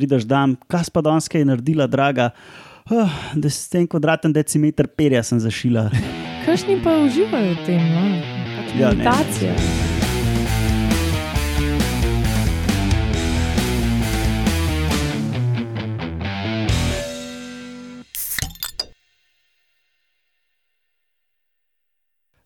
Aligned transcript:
prideš 0.00 0.24
dan, 0.24 0.56
kaj 0.70 0.88
pa 0.92 1.04
danes 1.04 1.28
je 1.28 1.44
naredila, 1.44 1.86
draga. 1.86 2.30
Oh, 2.90 3.12
da 3.36 3.50
si 3.52 3.68
ten 3.70 3.86
kvadraten 3.86 4.32
decimeter 4.32 4.88
perja 4.88 5.22
sem 5.22 5.38
zašila. 5.40 5.90
Kakšni 6.46 6.80
pa 6.80 6.96
uživajo 7.04 7.52
v 7.52 7.66
tem, 7.68 7.84
no? 7.92 8.04
Pač 8.56 8.68
Ja, 8.80 8.90
ne. 8.90 9.04
meditacija. 9.04 9.52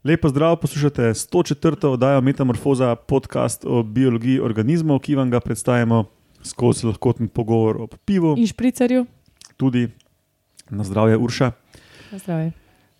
Lepo 0.05 0.29
zdrav, 0.29 0.59
poslušate 0.61 1.15
104. 1.17 1.87
oddajo 1.87 2.21
Metamorfoza, 2.21 2.95
podcast 2.95 3.65
o 3.65 3.83
biologiji 3.83 4.41
organizmov, 4.41 4.99
ki 5.01 5.15
vam 5.17 5.31
ga 5.31 5.41
predstavljamo 5.41 6.05
skozi 6.45 6.87
lahkoten 6.87 7.29
pogovor 7.29 7.77
o 7.77 7.87
pivu, 8.05 8.35
In 8.39 8.47
špricarju. 8.47 9.07
tudi 9.57 9.89
na 10.71 10.85
zdravje 10.85 11.17
Urša. 11.17 11.53
Zdravje. 12.13 12.53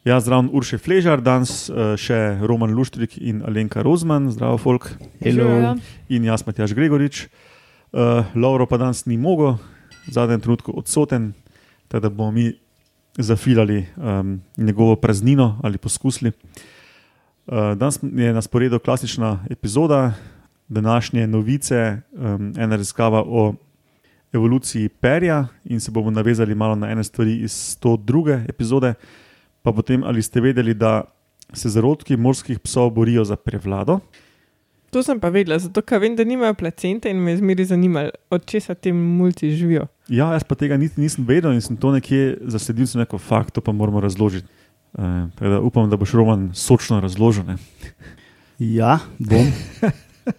Jaz 0.05 0.25
zdrav 0.25 0.45
Urše 0.53 0.77
Fležar, 0.79 1.21
danes 1.25 1.71
eh, 1.71 1.97
še 1.97 2.37
Roman 2.45 2.75
Luštrik 2.77 3.17
in 3.19 3.41
Alenka 3.41 3.81
Rozman, 3.81 4.29
zdravo 4.29 4.59
folk, 4.59 4.91
Živijo. 5.23 5.77
in 6.09 6.25
jaz 6.25 6.45
Matjaš 6.47 6.75
Gregorič. 6.75 7.29
Uh, 7.95 8.27
Lauro 8.35 8.67
pa 8.67 8.77
danes 8.77 9.07
ni 9.07 9.17
mogel, 9.17 9.55
v 10.05 10.13
zadnjem 10.13 10.41
trenutku 10.41 10.75
odsoten, 10.75 11.33
tako 11.89 12.01
da 12.01 12.09
bomo 12.11 12.31
mi 12.33 12.53
zafilali 13.15 13.87
um, 13.97 14.43
njegovo 14.57 14.97
praznino 14.97 15.61
ali 15.63 15.79
poskusili. 15.79 16.33
Uh, 17.47 17.79
danes 17.79 18.03
je 18.03 18.33
na 18.33 18.43
sporedu 18.43 18.79
klasična 18.79 19.47
epizoda, 19.51 20.13
današnje 20.69 21.27
novice, 21.27 22.01
um, 22.13 22.53
ena 22.59 22.77
raziskava 22.77 23.23
o 23.27 23.55
evoluciji 24.33 24.89
perja 24.89 25.47
in 25.65 25.81
se 25.81 25.91
bomo 25.91 26.11
navezali 26.11 26.55
malo 26.55 26.75
na 26.75 26.91
ene 26.91 27.05
stvari 27.05 27.37
iz 27.37 27.79
102. 27.83 28.49
epizode. 28.49 28.95
Pa 29.63 29.73
potem, 29.73 30.05
ali 30.05 30.23
ste 30.23 30.41
vedeli, 30.41 30.75
da 30.75 31.05
se 31.53 31.69
zarodki 31.69 32.17
morskih 32.17 32.59
psov 32.59 32.91
borijo 32.91 33.25
za 33.25 33.37
prevlado? 33.37 34.01
To 34.91 35.03
sem 35.03 35.21
pa 35.21 35.29
vedela, 35.29 35.59
zato 35.59 35.83
ker 35.83 35.99
vem, 35.99 36.15
da 36.17 36.25
nimajo 36.25 36.55
placente 36.55 37.11
in 37.11 37.19
me 37.19 37.33
je 37.33 37.41
zmeraj 37.41 37.67
zanimalo, 37.73 38.11
od 38.31 38.45
česa 38.47 38.75
ti 38.75 38.93
mulci 38.93 39.51
živijo. 39.51 39.87
Ja, 40.09 40.33
jaz 40.33 40.45
pa 40.45 40.55
tega 40.55 40.77
niti 40.77 41.01
nisem 41.01 41.25
vedel 41.27 41.53
in 41.53 41.61
sem 41.61 41.77
to 41.77 41.91
nekje 41.91 42.37
zasledil, 42.47 42.87
sem 42.87 43.03
rekel, 43.03 43.19
fakt, 43.19 43.55
to 43.55 43.61
pa 43.61 43.73
moramo 43.73 44.01
razložiti. 44.01 44.47
Uh, 44.93 45.27
da 45.41 45.59
upam, 45.61 45.91
da 45.91 45.97
boš 45.97 46.13
Roman 46.15 46.51
sočno 46.55 47.01
razložil. 47.01 47.43
Ne? 47.45 47.57
Ja, 48.59 49.01
bom. 49.19 49.51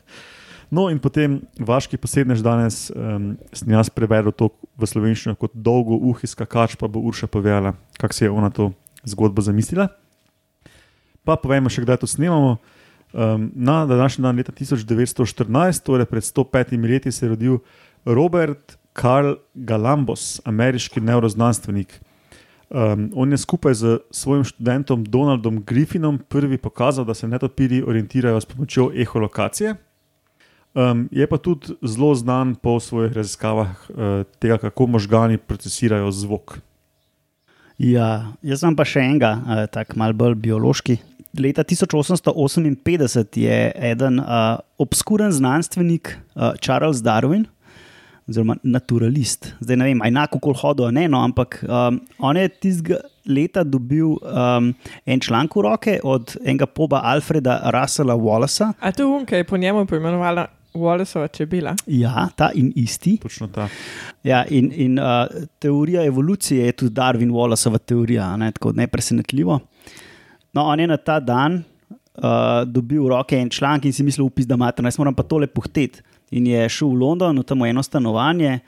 No, 0.73 0.87
in 0.89 0.97
potem 0.99 1.37
vaški 1.61 1.97
posebnež 2.01 2.41
danes 2.43 2.89
um, 2.89 3.35
sem 3.53 3.69
jaz 3.69 3.89
prevedel 3.93 4.33
to 4.33 4.49
v 4.73 4.89
slovenščino 4.89 5.35
kot 5.37 5.53
dolgo 5.53 5.97
uhi 6.09 6.27
skakač, 6.27 6.73
pa 6.79 6.89
bo 6.89 7.03
Urša 7.05 7.29
povedala, 7.29 7.75
kako 8.01 8.17
si 8.17 8.25
je 8.25 8.31
ona 8.33 8.49
to 8.49 8.71
zgodbo 9.05 9.45
zamislila. 9.45 9.91
Pa 11.25 11.37
povemo 11.37 11.69
še, 11.69 11.85
kdaj 11.85 12.01
to 12.01 12.09
snemamo. 12.09 12.57
Um, 13.15 13.47
na 13.55 13.85
današnji 13.87 14.25
dan 14.25 14.41
leta 14.41 14.51
1914, 14.51 15.85
torej 15.85 16.09
pred 16.09 16.25
105 16.25 16.75
leti, 16.81 17.13
se 17.13 17.25
je 17.25 17.31
rodil 17.31 17.61
Robert 18.03 18.75
Karl 18.97 19.37
Galambos, 19.53 20.41
ameriški 20.43 20.99
neuroznanstvenik. 20.99 21.93
Um, 22.69 23.11
on 23.15 23.31
je 23.31 23.37
skupaj 23.37 23.73
z 23.73 23.97
svojim 24.11 24.43
študentom 24.43 25.03
Donaldom 25.03 25.63
Griffinom 25.63 26.17
prvi 26.17 26.57
pokazal, 26.57 27.05
da 27.05 27.13
se 27.13 27.27
netopiri 27.27 27.83
orientirajo 27.83 28.41
s 28.41 28.45
pomočjo 28.45 28.91
eholokacije. 28.95 29.75
Um, 30.73 31.07
je 31.11 31.27
pa 31.27 31.37
tudi 31.37 31.75
zelo 31.81 32.15
znan 32.15 32.55
po 32.55 32.79
svojih 32.79 33.13
raziskavah 33.13 33.69
uh, 33.89 33.95
tega, 34.39 34.57
kako 34.57 34.87
možgani 34.87 35.37
procesirajo 35.37 36.11
zvok. 36.11 36.59
Ja, 37.77 38.33
jaz 38.41 38.59
sem 38.59 38.75
pa 38.75 38.83
še 38.87 39.03
enega, 39.03 39.37
uh, 39.39 39.61
tako 39.71 39.99
mal 40.01 40.13
bolj 40.13 40.35
biološki. 40.35 40.97
Leta 41.39 41.63
1858 41.63 43.39
je 43.39 43.71
eden 43.91 44.19
uh, 44.19 44.57
obskuren 44.77 45.31
znanstvenik 45.31 46.11
uh, 46.11 46.55
Charles 46.59 47.03
Darwin, 47.03 47.45
oziroma 48.29 48.55
naturalist. 48.63 49.51
Zdaj 49.61 49.77
ne 49.77 49.89
vem, 49.89 50.01
a 50.01 50.09
je 50.09 50.13
enako 50.13 50.39
kot 50.41 50.57
hodil, 50.63 50.89
ne, 50.95 51.05
no, 51.11 51.21
ampak 51.21 51.59
um, 51.67 51.99
on 52.19 52.37
je 52.37 52.49
tistega 52.49 52.99
leta 53.25 53.63
dobil 53.63 54.15
um, 54.21 54.71
en 55.05 55.21
članek 55.21 55.55
v 55.55 55.65
roke 55.65 55.95
od 56.03 56.35
enega 56.43 56.65
poba 56.65 57.01
Alfreda 57.05 57.59
Russella 57.73 58.17
Wallacea. 58.17 58.73
A 58.79 58.91
to 58.91 59.03
je 59.03 59.07
unka 59.07 59.37
je 59.37 59.43
po 59.43 59.57
njemu 59.57 59.85
poimenovala 59.85 60.47
Wallaceova 60.75 61.31
čebela. 61.31 61.75
Ja, 61.87 62.27
ta 62.35 62.49
in 62.53 62.71
isti. 62.75 63.17
Točno 63.21 63.47
ta. 63.47 63.67
Ja, 64.23 64.43
in 64.49 64.71
in 64.75 64.99
uh, 64.99 65.27
teorija 65.59 66.03
evolucije 66.05 66.65
je 66.65 66.71
tudi 66.71 66.93
Darwin 66.95 67.31
Wallaceova 67.31 67.79
teorija, 67.79 68.33
a 68.33 68.37
ne, 68.37 68.51
tako 68.51 68.71
nepresenetljivo. 68.71 69.59
No, 70.53 70.63
on 70.63 70.79
je 70.79 70.87
na 70.87 70.97
ta 70.97 71.19
dan 71.19 71.63
uh, 72.17 72.63
dobil 72.65 73.03
v 73.03 73.09
roke 73.09 73.37
en 73.37 73.49
članek 73.49 73.85
in 73.85 73.93
si 73.93 74.03
mislil, 74.03 74.25
upis, 74.25 74.47
da 74.47 74.55
imate, 74.55 74.83
jaz 74.83 74.99
moram 74.99 75.15
pa 75.15 75.23
tole 75.23 75.47
puhteti. 75.47 76.01
In 76.31 76.47
je 76.49 76.69
šel 76.69 76.89
v 76.93 76.99
London, 77.03 77.39
v 77.39 77.45
tam 77.45 77.61
eno 77.65 77.83
stanovanje, 77.83 78.59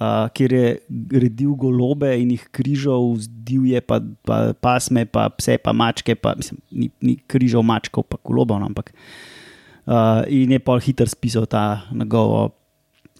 uh, 0.00 0.26
kjer 0.34 0.52
je 0.52 0.66
redil 1.12 1.54
golobe 1.54 2.10
in 2.18 2.34
jih 2.34 2.48
križal, 2.50 3.14
divje, 3.28 3.80
pa, 3.80 4.00
pa 4.26 4.52
pasme, 4.58 5.06
pa 5.06 5.28
pse, 5.30 5.58
pa 5.62 5.72
mačke, 5.72 6.18
pa 6.18 6.34
mislim, 6.34 6.58
ni, 6.70 6.90
ni 7.00 7.14
križal 7.30 7.62
mačkov, 7.62 8.08
pa 8.10 8.18
golobov, 8.24 8.58
no, 8.58 8.66
ampak. 8.66 8.90
Uh, 9.84 10.24
in 10.32 10.52
je 10.56 10.58
pa 10.58 10.78
hitro 10.80 11.06
spisal 11.06 11.44
ta 11.46 11.84
njegovo 11.92 12.50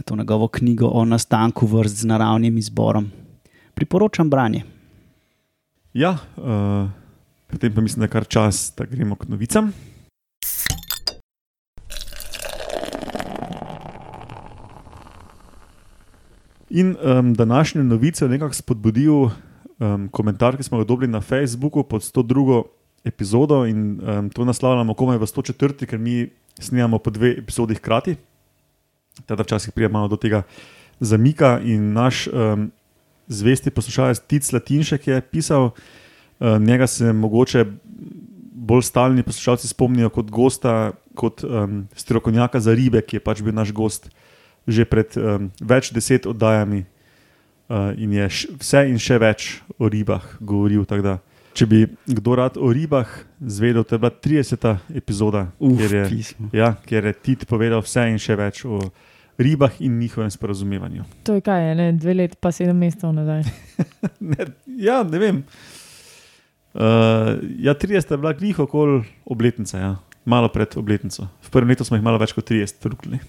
to 0.05 0.16
njegovo 0.16 0.49
knjigo 0.49 0.87
o 0.87 1.05
nastanku 1.05 1.66
vrst 1.66 1.97
z 1.97 2.06
naravnim 2.06 2.59
izborom. 2.59 3.11
Priporočam 3.75 4.31
branje. 4.31 4.62
Ja, 5.93 6.16
uh, 6.37 6.91
potem 7.47 7.75
pa 7.75 7.81
mislim, 7.81 8.00
da 8.00 8.09
kar 8.09 8.25
čas, 8.26 8.72
da 8.76 8.84
gremo 8.84 9.16
k 9.16 9.28
novicam. 9.28 9.72
In 16.75 16.97
um, 17.03 17.35
današnjo 17.35 17.83
novico 17.83 18.25
je 18.25 18.29
nekako 18.29 18.55
spodbudil 18.55 19.15
um, 19.15 20.09
komentar, 20.11 20.57
ki 20.57 20.62
smo 20.62 20.79
ga 20.79 20.85
dobili 20.85 21.12
na 21.12 21.21
Facebooku 21.21 21.83
pod 21.83 22.03
102. 22.03 22.62
epizodo 23.05 23.67
in 23.67 24.01
um, 24.03 24.31
to 24.31 24.45
naslavljamo 24.45 24.95
komaj 24.95 25.19
v 25.19 25.21
104. 25.21 25.87
ker 25.87 25.99
mi 25.99 26.31
snemamo 26.59 26.99
po 26.99 27.11
dve 27.11 27.35
epizodi 27.39 27.75
hkrati. 27.75 28.17
Teda 29.27 29.43
včasih 29.43 29.73
pride 29.73 29.89
malo 29.89 30.09
do 30.09 30.17
tega 30.17 30.43
zamika 31.01 31.61
in 31.61 31.93
naš 31.93 32.27
um, 32.27 32.71
zvesti 33.29 33.71
poslušalec 33.71 34.19
Tic 34.27 34.53
Latinšek 34.53 35.06
je 35.06 35.21
pisal, 35.21 35.71
uh, 35.71 36.59
njega 36.59 36.87
se 36.87 37.12
mogoče 37.12 37.65
bolj 38.53 38.83
stalni 38.83 39.23
poslušalci 39.23 39.69
spomnijo 39.69 40.09
kot 40.09 40.31
gosta, 40.31 40.93
kot 41.15 41.45
um, 41.45 41.87
strokovnjaka 41.95 42.61
za 42.61 42.75
ribe, 42.75 43.03
ki 43.03 43.17
je 43.17 43.21
pač 43.21 43.43
bil 43.43 43.55
naš 43.55 43.73
gost 43.73 44.11
že 44.67 44.85
pred 44.89 45.17
um, 45.21 45.51
več 45.61 45.93
deset 45.93 46.27
oddajami 46.27 46.85
uh, 47.69 47.93
in 48.01 48.13
je 48.17 48.29
š, 48.29 48.57
vse 48.61 48.85
in 48.89 48.99
še 49.01 49.19
več 49.21 49.49
o 49.79 49.89
ribah 49.91 50.25
govoril. 50.41 50.87
Da, 50.89 51.19
če 51.57 51.69
bi 51.69 51.85
kdo 52.09 52.37
rad 52.41 52.59
o 52.61 52.71
ribah 52.73 53.09
zvedel, 53.41 53.85
to 53.85 53.97
je 53.97 54.03
bila 54.05 54.13
30. 54.13 54.69
epizoda, 54.97 55.49
Uf, 55.59 55.79
kjer 55.81 55.99
je 55.99 56.05
pismo. 56.13 56.49
Ja, 56.57 56.75
ker 56.87 57.11
je 57.11 57.15
Tit 57.15 57.47
povedal 57.51 57.85
vse 57.85 58.09
in 58.11 58.21
še 58.21 58.39
več 58.41 58.65
o 58.65 58.81
ribah 59.39 59.81
in 59.83 59.99
njihovem 59.99 60.31
sporazumevanju. 60.31 61.05
To 61.27 61.39
je 61.39 61.45
kaj, 61.45 61.75
ne? 61.75 61.93
dve 61.99 62.15
leti 62.15 62.39
pa 62.41 62.53
sedem 62.55 62.79
mesecev 62.79 63.15
nazaj. 63.15 63.47
Ne, 64.25 64.47
ja, 64.81 65.03
ne 65.05 65.19
vem. 65.21 65.39
Uh, 66.75 67.39
ja, 67.61 67.75
30 67.75 68.15
je 68.15 68.19
bila 68.19 68.33
glih 68.35 68.59
okoli 68.59 69.03
obletnice, 69.27 69.79
ja. 69.79 69.97
malo 70.25 70.49
pred 70.49 70.77
obletnico. 70.77 71.29
V 71.43 71.51
prvem 71.51 71.75
letu 71.75 71.85
smo 71.85 71.99
jih 71.99 72.05
malo 72.05 72.19
več 72.19 72.33
kot 72.33 72.47
30 72.49 72.81
trukli. 72.83 73.21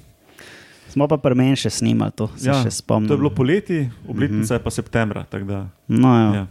Smo 0.96 1.06
pa 1.06 1.18
pri 1.18 1.36
meni 1.36 1.58
še 1.58 1.68
snimali 1.70 2.12
to, 2.14 2.30
se 2.34 2.48
Ja, 2.48 2.56
še 2.56 2.72
spomnim. 2.72 3.06
To 3.06 3.14
je 3.14 3.20
bilo 3.20 3.30
poleti, 3.30 3.80
obletnica 4.06 4.48
Mhm. 4.48 4.56
je 4.56 4.62
pa 4.62 4.72
septembra. 4.72 5.26
Da, 5.28 5.68
No, 5.90 6.08
ja. 6.10 6.30
ja. 6.34 6.46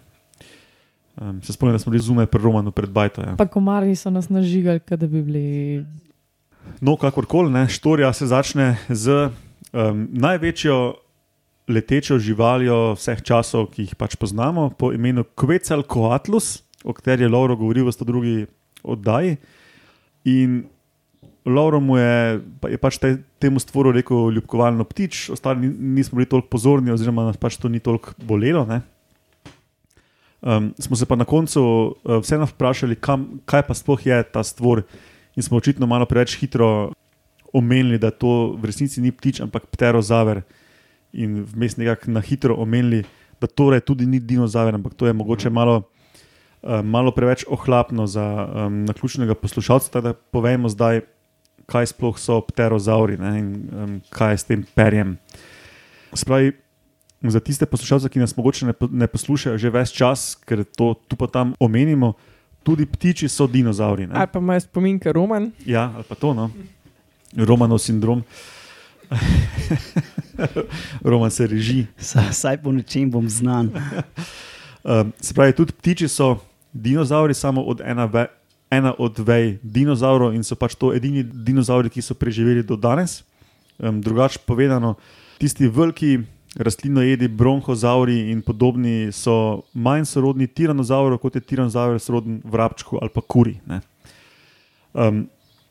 um, 1.19 1.41
se 1.41 1.51
spomnim, 1.51 1.73
da 1.73 1.79
smo 1.79 1.91
bili 1.91 2.03
zunaj 2.03 2.27
pri 2.27 2.41
Romanu 2.41 2.69
pred 2.71 2.91
Bajto. 2.91 3.23
Ja. 3.23 3.33
Pa 3.35 3.47
komarji 3.47 3.97
so 3.97 4.11
nas 4.11 4.29
nažigali, 4.29 4.85
da 4.87 5.07
bi 5.07 5.23
bili. 5.23 5.47
No, 6.79 6.95
kakorkoli, 6.95 7.49
ne, 7.51 7.65
štorija 7.67 8.13
se 8.13 8.27
začne 8.27 8.77
z 8.87 9.33
um, 9.71 10.09
največjo 10.11 10.77
letečo 11.67 12.19
živaljo 12.19 12.93
vseh 12.93 13.23
časov, 13.23 13.69
ki 13.69 13.83
jih 13.83 13.95
pač 13.95 14.15
poznamo, 14.15 14.71
po 14.71 14.93
imenu 14.93 15.25
Quetzalcoatlus, 15.35 16.61
o 16.83 16.93
kateri 16.93 17.25
je 17.25 17.31
Lauro 17.31 17.57
govoril 17.57 17.85
v 17.85 17.91
102. 17.91 18.47
oddaji. 18.85 19.37
In 20.27 20.69
Lauro 21.45 21.81
mu 21.81 21.99
je, 22.01 22.41
pa 22.61 22.69
je 22.73 22.79
pač 22.81 22.97
te, 22.99 23.19
temu 23.39 23.61
stvoru 23.61 23.93
rekel 23.93 24.33
ljubkovalno 24.33 24.85
ptič, 24.89 25.31
ostali 25.31 25.69
ni- 25.69 26.01
nismo 26.01 26.17
bili 26.17 26.29
toliko 26.29 26.49
pozorni, 26.49 26.91
oziroma 26.91 27.27
nas 27.29 27.37
pač 27.37 27.59
to 27.61 27.69
ni 27.69 27.81
toliko 27.85 28.17
bolelo. 28.25 28.65
Um, 30.41 30.73
smo 30.79 30.97
se 30.97 31.07
pa 31.07 31.17
na 31.17 31.25
koncu 31.25 31.61
uh, 31.61 32.19
vseeno 32.25 32.49
vprašali, 32.49 32.97
kam, 32.97 33.41
kaj 33.45 33.63
pa 33.69 33.75
sploh 33.77 34.07
je 34.07 34.23
ta 34.33 34.43
stvor, 34.45 34.83
in 35.37 35.43
smo 35.43 35.61
očitno 35.61 35.87
malo 35.87 36.07
preveč 36.09 36.37
hitro 36.41 36.93
omenili, 37.53 37.99
da 37.99 38.11
to 38.11 38.57
v 38.57 38.65
resnici 38.65 39.01
ni 39.01 39.13
ptič, 39.13 39.41
ampak 39.41 39.69
pterozaver. 39.69 40.43
in 41.15 41.45
vmes 41.47 41.77
nekako 41.77 42.11
na 42.11 42.21
hitro 42.21 42.57
omenili, 42.59 43.05
da 43.41 43.47
torej 43.47 43.81
tudi 43.81 44.07
ni 44.07 44.19
dinozaver, 44.19 44.75
ampak 44.75 44.95
to 44.95 45.07
je 45.07 45.13
mogoče 45.13 45.51
malo, 45.51 45.83
uh, 46.63 46.83
malo 46.83 47.13
preveč 47.15 47.45
ohlapno 47.49 48.07
za 48.07 48.25
um, 48.25 48.85
naključnega 48.85 49.35
poslušalca. 49.35 50.01
Da 50.01 50.13
povejmo 50.13 50.69
zdaj, 50.69 51.01
kaj 51.67 51.87
sploh 51.87 52.19
so 52.19 52.41
pterozauri 52.41 53.17
ne, 53.17 53.33
in 53.39 53.49
um, 53.73 53.95
kaj 54.11 54.33
je 54.33 54.39
s 54.39 54.45
tem 54.45 54.61
perjem. 54.75 55.17
Spravi, 56.13 56.53
za 57.25 57.41
tiste 57.41 57.67
poslušalce, 57.67 58.09
ki 58.09 58.21
nas 58.21 58.37
mogoče 58.37 58.67
ne, 58.67 58.75
ne 58.91 59.07
poslušajo 59.07 59.59
že 59.59 59.71
ves 59.71 59.91
čas, 59.91 60.35
ker 60.37 60.65
to 60.67 60.95
tu 61.09 61.17
pa 61.17 61.27
tam 61.27 61.55
omenimo, 61.59 62.13
tudi 62.63 62.85
ptiči 62.85 63.29
so 63.29 63.47
dinozauri. 63.47 64.07
Ne? 64.07 64.15
Ali 64.15 64.29
pa 64.29 64.39
imajo 64.39 64.61
spominke 64.61 65.13
Roman. 65.13 65.51
Ja, 65.65 65.93
ali 65.95 66.05
pa 66.05 66.15
to, 66.15 66.35
no. 66.35 66.51
Romanov 67.35 67.79
sindrom. 67.81 68.23
Roman 71.05 71.31
se 71.31 71.47
reži. 71.47 71.87
Sa- 71.99 72.33
Saj 72.33 72.63
po 72.63 72.73
nečem 72.73 73.11
bom 73.11 73.29
znan. 73.29 73.71
Um, 74.83 75.13
se 75.21 75.35
pravi, 75.35 75.53
tudi 75.53 75.73
ptiči 75.73 76.09
so 76.09 76.37
dinozauri, 76.73 77.35
samo 77.35 77.63
od 77.63 77.81
ena, 77.81 78.05
ve, 78.05 78.27
ena 78.77 78.95
od 78.99 79.19
vej 79.19 79.59
dinozaurov 79.63 80.35
in 80.35 80.45
so 80.45 80.57
pač 80.57 80.75
to 80.75 80.93
edini 80.95 81.25
dinozauri, 81.25 81.91
ki 81.91 82.03
so 82.03 82.15
preživeli 82.15 82.63
do 82.63 82.77
danes. 82.77 83.23
Um, 83.79 84.01
drugače 84.03 84.39
povedano, 84.47 84.95
tisti 85.39 85.69
veliki 85.69 86.19
rastlinojedi, 86.57 87.29
bronhozauri 87.29 88.31
in 88.31 88.43
podobni 88.43 89.13
so 89.13 89.65
manj 89.75 90.05
sorodni 90.07 90.47
tiranozavru, 90.47 91.19
kot 91.19 91.35
je 91.35 91.43
tiranozaur 91.43 91.99
soroden 92.01 92.41
vrabčku 92.45 92.99
ali 93.03 93.11
pa 93.11 93.21
kuri. 93.21 93.59
ne. 93.67 93.81
Um, 94.95 95.27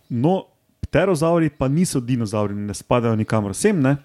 no, 0.09 0.43
pterozauri 0.81 1.49
pa 1.49 1.67
niso 1.67 1.99
dinozauri, 1.99 2.53
ne 2.53 2.73
spadajo 2.73 3.15
nikamor 3.15 3.55
sem. 3.55 3.79
Ne? 3.81 3.95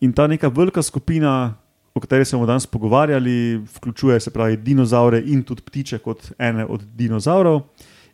In 0.00 0.12
ta 0.12 0.26
neka 0.26 0.48
velika 0.48 0.82
skupina, 0.82 1.54
o 1.94 2.00
kateri 2.00 2.24
smo 2.24 2.46
danes 2.46 2.66
pogovarjali, 2.66 3.62
vključuje 3.76 4.20
se 4.20 4.30
pravi 4.30 4.56
dinozaure 4.56 5.22
in 5.26 5.42
tudi 5.42 5.62
ptiče 5.62 5.98
kot 5.98 6.32
ene 6.38 6.66
od 6.66 6.82
dinozaurov, 6.96 7.62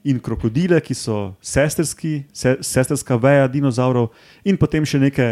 in 0.04 0.20
krokodile, 0.20 0.80
ki 0.80 0.94
so 0.94 1.34
sestrski, 1.44 2.24
se, 2.32 2.56
sestrska 2.64 3.18
veja 3.20 3.48
dinozaurov, 3.48 4.10
in 4.44 4.56
potem 4.60 4.86
še 4.86 5.00
neke 5.00 5.28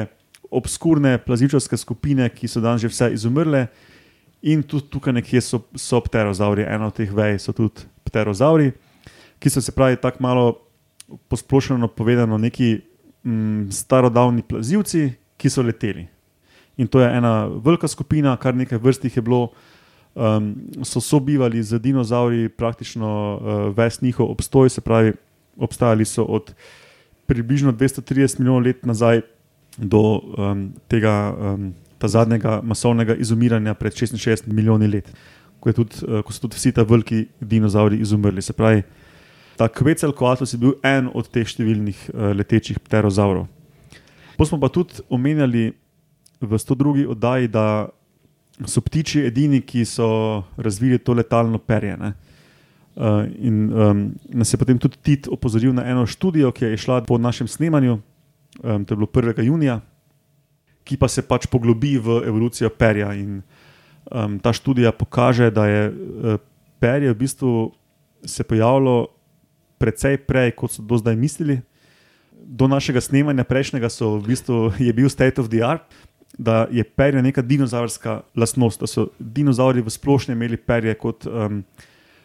obskurne 0.50 1.16
plazivčarske 1.24 1.76
skupine, 1.80 2.28
ki 2.32 2.48
so 2.48 2.62
danes 2.64 2.84
že 2.84 2.92
vse 2.92 3.12
izumrle. 3.16 3.66
In 4.42 4.62
tudi 4.62 4.86
tukaj 4.92 5.16
nekje 5.16 5.42
so, 5.42 5.64
so 5.74 6.00
pterozauri, 6.04 6.62
ena 6.62 6.92
od 6.92 6.94
teh 6.94 7.10
vej 7.10 7.40
so 7.42 7.52
tudi 7.52 7.88
pterozauri, 8.06 8.70
ki 9.42 9.50
so 9.50 9.62
se 9.64 9.74
pravi 9.74 9.98
tako 9.98 10.22
malo 10.22 10.44
posplošeno 11.28 11.88
povedano 11.88 12.38
neki 12.38 12.78
mm, 13.24 13.70
starodavni 13.74 14.44
plazivci, 14.46 15.10
ki 15.38 15.50
so 15.50 15.62
leteli. 15.62 16.06
In 16.78 16.86
to 16.86 17.00
je 17.00 17.10
ena 17.10 17.48
velika 17.48 17.88
skupina, 17.88 18.36
kar 18.36 18.54
nekaj 18.54 18.78
vrst 18.78 19.08
jih 19.08 19.16
je 19.16 19.22
bilo, 19.22 19.48
um, 20.18 20.54
so 20.82 21.00
sobivali 21.00 21.62
z 21.62 21.78
dinozauri 21.78 22.48
praktično 22.48 23.08
uh, 23.08 23.76
ves 23.76 24.00
njihov 24.00 24.30
obstoj, 24.30 24.68
se 24.68 24.80
pravi, 24.80 25.12
obstajali 25.56 26.04
so 26.04 26.24
od 26.24 26.54
približno 27.26 27.72
230 27.72 28.38
milijonov 28.38 28.62
let 28.62 28.86
nazaj 28.86 29.20
do 29.76 30.00
um, 30.00 30.72
tega 30.88 31.34
um, 31.38 31.74
zadnjega 32.02 32.60
masovnega 32.62 33.14
izumiranja 33.14 33.74
pred 33.74 33.92
66 33.92 34.46
milijoni 34.46 34.86
let, 34.86 35.12
ko, 35.60 35.72
tudi, 35.72 35.94
uh, 36.02 36.22
ko 36.22 36.32
so 36.32 36.40
tudi 36.46 36.56
vsi 36.56 36.72
ti 36.72 36.84
veliki 36.88 37.26
dinozauri 37.40 38.00
izumrli. 38.00 38.42
Se 38.42 38.52
pravi, 38.52 38.82
ta 39.56 39.68
Quetzalcoatlus 39.68 40.54
je 40.54 40.58
bil 40.58 40.74
en 40.82 41.10
od 41.14 41.30
teh 41.30 41.46
številnih 41.46 42.10
uh, 42.10 42.32
letečih 42.38 42.80
pterozaurov. 42.80 43.46
Potem 44.38 44.50
smo 44.54 44.60
pa 44.62 44.70
tudi 44.70 45.02
omenjali 45.10 45.72
v 46.40 46.58
102. 46.58 47.06
oddaji, 47.10 47.48
da 47.48 47.88
so 48.66 48.80
ptiči 48.82 49.26
edini, 49.28 49.60
ki 49.62 49.84
so 49.86 50.42
razvili 50.56 50.98
to 50.98 51.14
letalno 51.14 51.58
perje. 51.58 51.96
Ne? 51.96 52.12
Uh, 52.98 53.28
in 53.38 53.70
um, 53.70 54.00
nas 54.34 54.52
je 54.52 54.58
potem 54.58 54.78
tudi 54.78 54.98
Tit 55.02 55.28
opozoril 55.30 55.70
na 55.74 55.84
eno 55.86 56.06
študijo, 56.06 56.50
ki 56.50 56.64
je 56.64 56.80
šla 56.82 57.02
po 57.06 57.18
našem 57.18 57.46
snemanju, 57.46 58.00
um, 58.62 58.84
to 58.84 58.94
je 58.94 58.96
bilo 58.96 59.06
1. 59.06 59.44
junija, 59.46 59.80
ki 60.84 60.96
pa 60.98 61.08
se 61.08 61.22
pač 61.22 61.46
poglobi 61.46 61.98
v 61.98 62.22
evolucijo 62.26 62.70
perja. 62.74 63.12
In, 63.14 63.42
um, 64.10 64.38
ta 64.42 64.52
študija 64.52 64.92
pokaže, 64.92 65.50
da 65.54 65.68
je 65.70 65.82
uh, 65.92 66.40
perje 66.80 67.12
v 67.12 67.18
bistvu 67.18 67.52
se 68.26 68.42
pojavilo 68.42 69.06
precej 69.78 70.18
prej, 70.26 70.56
kot 70.58 70.74
so 70.74 70.82
do 70.82 70.98
zdaj 70.98 71.16
mislili. 71.16 71.60
Do 72.34 72.66
našega 72.66 73.00
snemanja 73.00 73.44
prejšnjega 73.46 73.90
so 73.90 74.16
v 74.18 74.34
bistvu, 74.34 74.72
je 74.78 74.90
bil 74.92 75.06
state 75.06 75.38
of 75.38 75.50
the 75.54 75.62
art, 75.62 75.86
da 76.38 76.66
je 76.70 76.84
perje 76.84 77.22
neka 77.22 77.42
dinozaurska 77.42 78.20
lastnost, 78.36 78.80
da 78.80 78.86
so 78.86 79.08
dinozauri 79.18 79.80
v 79.82 79.90
splošnem 79.90 80.36
imeli 80.36 80.56
perje 80.56 80.94
kot 80.94 81.26
um, 81.26 81.62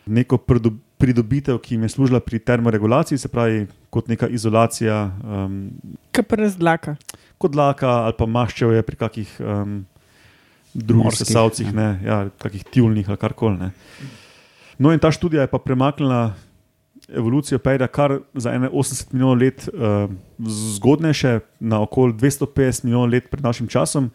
neko 0.05 0.38
prido- 0.38 0.75
pridobitev, 0.97 1.57
ki 1.59 1.75
jim 1.75 1.83
je 1.83 1.89
služila 1.89 2.19
pri 2.19 2.39
termoregulaciji, 2.39 3.17
se 3.17 3.27
pravi 3.27 3.67
kot 3.89 4.07
neka 4.07 4.27
izolacija, 4.27 5.11
um, 5.23 5.71
Kaprnes 6.11 6.57
dlaka. 6.57 6.95
kot 7.38 7.51
dlaka 7.51 7.89
ali 7.89 8.13
pa 8.17 8.25
maščev 8.25 8.71
je 8.73 8.81
pri 8.81 8.95
kakih 8.95 9.33
um, 9.39 9.85
drugih 10.73 11.17
sesalcih, 11.17 11.67
ja. 11.67 11.73
ne, 11.73 11.89
ja, 12.05 12.29
kakih 12.38 12.63
tjulnih 12.63 13.09
ali 13.09 13.17
karkoli. 13.17 13.57
ne. 13.57 13.71
No, 14.77 14.91
in 14.91 15.00
ta 15.00 15.11
študija 15.11 15.41
je 15.41 15.47
pa 15.51 15.59
premaknila 15.59 16.33
evolucijo 17.13 17.60
perja 17.60 17.88
kar 17.88 18.19
za 18.33 18.54
ene 18.54 18.69
80 18.69 19.13
milijonov 19.13 19.38
let 19.38 19.68
uh, 19.68 20.12
zgodnejše, 20.75 21.39
na 21.60 21.81
okoli 21.81 22.13
250 22.13 22.83
milijonov 22.83 23.10
let 23.10 23.30
pred 23.31 23.44
našim 23.44 23.68
časom. 23.68 24.12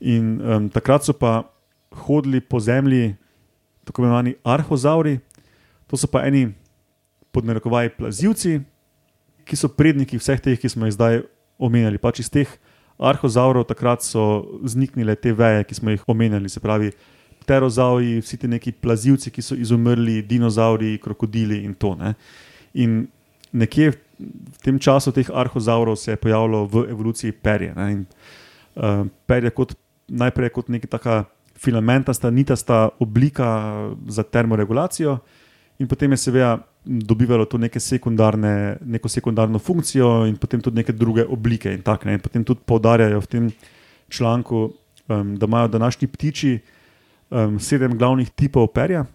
In 0.00 0.40
um, 0.40 0.68
takrat 0.68 1.04
so 1.04 1.12
pa 1.12 1.42
hodili 1.92 2.40
po 2.40 2.60
zemlji 2.60 3.14
tako 3.84 4.02
imenovani 4.02 4.34
arhozauri, 4.44 5.18
to 5.86 5.96
so 5.96 6.06
pa 6.06 6.24
eni 6.26 6.52
podnarekovaji 7.32 7.90
plazivci, 7.98 8.60
ki 9.44 9.56
so 9.56 9.68
predniki 9.68 10.18
vseh 10.18 10.40
teh, 10.40 10.58
ki 10.58 10.68
smo 10.68 10.86
jih 10.86 10.94
zdaj 10.94 11.22
omenjali. 11.58 11.98
Pač 11.98 12.22
iz 12.22 12.30
teh 12.30 12.48
arhozaurov 13.02 13.66
takrat 13.66 14.04
so 14.06 14.44
vzniknile 14.62 15.16
te 15.16 15.32
veje, 15.32 15.64
ki 15.64 15.74
smo 15.74 15.94
jih 15.94 16.04
omenjali, 16.06 16.48
se 16.48 16.60
pravi 16.60 16.92
pterozauri, 17.42 18.20
vsi 18.22 18.38
ti 18.38 18.48
neki 18.48 18.72
plazivci, 18.72 19.30
ki 19.34 19.42
so 19.42 19.58
izumrli, 19.58 20.22
dinozauri, 20.22 20.94
krokodili 21.02 21.62
in 21.66 21.74
to. 21.74 21.94
Ne. 21.98 22.14
In 22.78 23.02
nekje 23.52 23.92
v 24.22 24.58
tem 24.62 24.78
času 24.78 25.12
teh 25.12 25.28
arhozaurov 25.28 25.98
se 25.98 26.14
je 26.14 26.20
pojavilo 26.20 26.64
v 26.70 26.86
evoluciji 26.94 27.32
perje. 27.32 27.74
Ne. 27.76 27.86
In, 27.92 28.00
uh, 28.78 29.06
perje 29.26 29.50
kot, 29.50 29.76
najprej 30.08 30.52
kot 30.54 30.70
neka 30.72 30.86
taka 30.86 31.24
filamentasta, 31.62 32.30
nitasta 32.30 32.88
oblika 32.98 33.90
za 34.08 34.22
termoregulacijo, 34.22 35.18
in 35.78 35.88
potem 35.88 36.10
je 36.14 36.16
seveda 36.28 36.58
dobivalo 36.84 37.44
to 37.44 37.58
sekundarne, 37.78 38.76
neko 38.84 39.08
sekundarno 39.08 39.58
funkcijo 39.58 40.26
in 40.26 40.36
potem 40.36 40.60
tudi 40.60 40.76
neke 40.76 40.92
druge 40.92 41.24
oblike. 41.24 41.72
In, 41.72 41.82
tak, 41.82 42.04
ne. 42.04 42.14
in 42.14 42.20
potem 42.20 42.44
tudi 42.44 42.60
poudarjajo 42.66 43.20
v 43.20 43.26
tem 43.26 43.50
članku, 44.08 44.72
um, 45.08 45.36
da 45.36 45.46
imajo 45.46 45.68
današnji 45.68 46.08
ptiči 46.08 46.58
um, 47.32 47.58
sedem 47.60 47.96
glavnih 47.98 48.30
tipov 48.36 48.68
perja, 48.76 49.06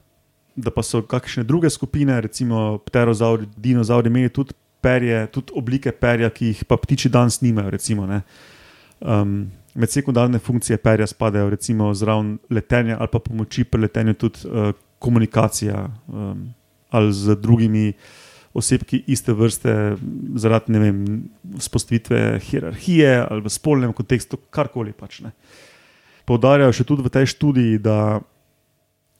da 0.58 0.74
pa 0.74 0.82
so 0.82 1.04
kakšne 1.06 1.46
druge 1.46 1.70
skupine, 1.70 2.18
recimo 2.22 2.80
pterozauri, 2.88 3.46
dinozauri, 3.58 4.10
imeli 4.10 4.34
tudi 4.34 4.58
perje, 4.82 5.28
tudi 5.34 5.54
oblike 5.56 5.94
perja, 5.94 6.32
ki 6.34 6.52
jih 6.52 6.66
pa 6.66 6.78
ptiči 6.82 7.12
danes 7.14 7.42
nimajo. 7.46 7.70
Recimo, 7.78 8.10
ne. 8.10 8.22
um, 9.00 9.46
med 9.78 9.94
sekundarne 9.94 10.40
funkcije 10.40 10.78
perja 10.82 11.08
spadajo 11.08 11.50
recimo 11.50 11.94
zraven 11.94 12.38
letenja 12.50 12.98
ali 13.00 13.10
pa 13.12 13.20
pomoči 13.20 13.64
pri 13.64 13.82
letenju 13.82 14.14
tudi 14.14 14.40
uh, 14.48 14.72
komunikacija 15.00 15.88
um, 16.08 16.54
ali 16.90 17.14
z 17.14 17.36
drugimi 17.36 17.94
osebki 18.54 19.04
iste 19.08 19.34
vrste, 19.34 19.74
zaradi 20.36 20.72
ne 20.74 20.80
vem, 20.80 21.02
vzpostavitve 21.60 22.40
hierarhije 22.40 23.12
ali 23.30 23.42
v 23.46 23.52
spolnem 23.54 23.94
kontekstu, 23.94 24.40
karkoli 24.50 24.96
pač. 24.98 25.20
Ne. 25.22 25.32
Poudarjajo 26.28 26.76
še 26.76 26.86
tudi 26.88 27.06
v 27.06 27.14
tej 27.14 27.30
študiji, 27.32 27.80
da 27.80 28.20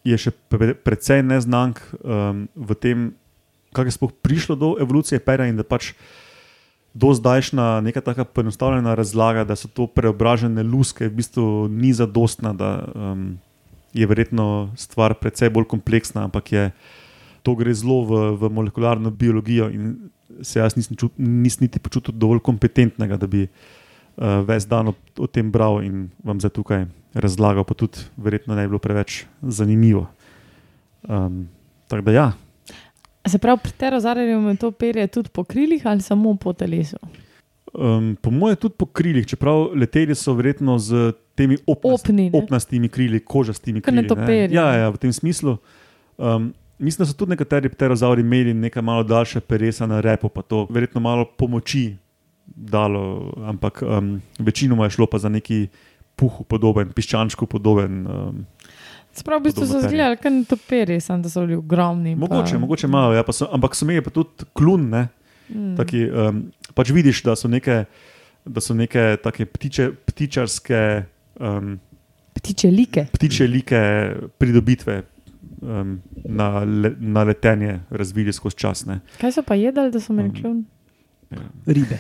je 0.08 0.18
še 0.20 0.32
pre, 0.52 0.76
precej 0.76 1.24
neznank 1.24 1.80
um, 2.04 2.46
v 2.52 2.78
tem, 2.80 2.98
kako 3.72 3.88
je 3.88 3.96
sploh 3.96 4.14
prišlo 4.24 4.56
do 4.60 4.70
evolucije 4.80 5.20
pera 5.24 5.48
in 5.48 5.60
da 5.60 5.64
pač 5.68 5.94
do 6.98 7.12
zdajšnja 7.14 7.82
neka 7.86 8.02
taka 8.02 8.26
poenostavljena 8.26 8.96
razlaga, 8.98 9.44
da 9.46 9.56
so 9.56 9.70
to 9.70 9.86
preobražene 9.88 10.64
luske, 10.66 11.08
v 11.08 11.20
bistvu 11.20 11.46
ni 11.70 11.94
zadostna, 11.94 12.56
da 12.58 12.72
um, 12.92 13.38
je 13.94 14.08
verjetno 14.08 14.74
stvar 14.80 15.16
precej 15.20 15.52
bolj 15.54 15.68
kompleksna, 15.70 16.26
ampak 16.28 16.52
je 16.52 16.64
to 17.46 17.56
gre 17.56 17.74
zelo 17.74 18.02
v, 18.04 18.22
v 18.42 18.52
molekularno 18.52 19.12
biologijo 19.12 19.70
in 19.72 20.12
se 20.42 20.60
jaz 20.60 20.76
nisem, 20.76 20.98
čut, 21.00 21.14
nisem 21.18 21.68
niti 21.68 21.80
počutil 21.80 22.16
dovolj 22.18 22.42
kompetentnega, 22.44 23.18
da 23.18 23.28
bi 23.28 23.48
uh, 24.18 24.42
ves 24.48 24.68
dan 24.68 24.88
o, 24.88 24.94
o 25.18 25.28
tem 25.28 25.52
bral 25.52 25.82
in 25.86 26.10
vam 26.24 26.40
zdaj 26.42 26.54
tukaj 26.58 26.86
razlagal, 27.14 27.64
pa 27.64 27.74
tudi 27.74 28.04
verjetno 28.18 28.56
ne 28.56 28.66
bi 28.66 28.74
bilo 28.76 28.82
preveč 28.82 29.26
zanimivo. 29.42 30.08
Um, 31.08 31.48
tako 31.88 32.02
da 32.02 32.12
ja. 32.12 32.28
Se 33.28 33.38
pravi, 33.38 33.60
pri 33.64 33.72
pterozarju 33.72 34.24
je 34.24 34.56
to 34.56 34.72
perje 34.72 35.08
tudi 35.08 35.30
po 35.30 35.44
krilih 35.44 35.88
ali 35.88 36.02
samo 36.02 36.36
po 36.36 36.54
telesu? 36.54 36.98
Um, 37.74 38.16
po 38.22 38.32
mojem, 38.32 38.56
tudi 38.56 38.76
po 38.78 38.86
krilih, 38.86 39.26
čeprav 39.28 39.76
leteli 39.76 40.16
so 40.16 40.34
verjetno 40.34 40.80
z 40.80 41.12
temi 41.36 41.58
opnast, 41.68 42.10
Opni, 42.10 42.30
ne? 42.30 42.40
opnastimi 42.40 42.90
krili, 42.90 43.20
kožastimi 43.20 43.82
krili. 43.82 44.08
ne. 44.18 44.48
Ja, 44.52 44.74
ja, 44.74 44.90
v 44.90 44.98
tem 44.98 45.14
smislu. 45.14 45.58
Um, 46.18 46.54
mislim, 46.80 47.04
da 47.04 47.12
so 47.12 47.18
tudi 47.18 47.36
nekateri 47.36 47.70
pterozauri 47.70 48.22
imeli 48.22 48.54
nekaj 48.54 48.82
malo 48.82 49.04
daljše 49.04 49.40
peresa 49.40 49.86
na 49.88 50.00
repu, 50.02 50.30
pa 50.30 50.42
to 50.42 50.68
verjetno 50.70 51.02
malo 51.02 51.26
pomoči 51.38 51.98
dalo, 52.58 53.02
ampak 53.44 53.82
um, 53.82 54.08
večinoma 54.40 54.84
je 54.84 54.90
šlo 54.92 55.06
pa 55.06 55.18
za 55.18 55.30
neki 55.30 55.68
puhu 56.16 56.44
podoben, 56.44 56.90
piščančku 56.90 57.46
podoben. 57.48 58.02
Um, 58.04 58.46
Sprav, 59.14 59.40
v 59.40 59.44
bistvu 59.44 59.62
so 59.62 59.68
Podobno 59.68 59.88
izgledali 59.88 60.18
kot 60.18 60.32
netoperi, 60.32 61.00
samo 61.00 61.22
da 61.22 61.30
so 61.30 61.42
bili 61.42 61.56
ogromni. 61.56 62.12
pa- 62.12 62.20
mogoče, 62.20 62.58
mogoče 62.58 62.88
malo, 62.88 63.14
ja, 63.14 63.24
pa 63.24 63.32
so, 63.32 63.48
ampak 63.48 63.74
so 63.74 63.86
imeli 63.86 64.02
pa 64.02 64.10
tudi 64.12 64.30
klun. 64.54 64.90
Ne, 64.90 65.08
Mm. 65.48 65.78
taki, 65.78 66.02
um, 66.06 66.42
pač 66.76 66.90
vidiš, 66.90 67.22
da 67.24 67.32
so 67.34 67.48
neke, 67.48 67.86
da 68.46 68.60
so 68.60 68.74
neke 68.74 69.18
take 69.18 69.46
ptiče, 69.46 69.92
ptičarske. 70.06 71.04
Um, 71.38 71.80
Ptiče 72.34 72.68
like. 72.70 73.06
ptiče 73.12 73.48
like 73.48 73.80
pridobitve 74.38 75.04
um, 75.62 76.02
na, 76.18 76.50
le, 76.62 76.92
na 77.00 77.24
letenje 77.24 77.80
razvili 77.90 78.34
skozi 78.34 78.56
čas. 78.58 78.86
Ne. 78.86 79.00
Kaj 79.18 79.32
so 79.32 79.42
pa 79.42 79.56
jedli, 79.56 79.88
da 79.90 80.00
so 80.00 80.12
imeli 80.12 80.30
Um, 80.30 80.36
kljun? 80.36 80.66
Ribe. 81.66 81.98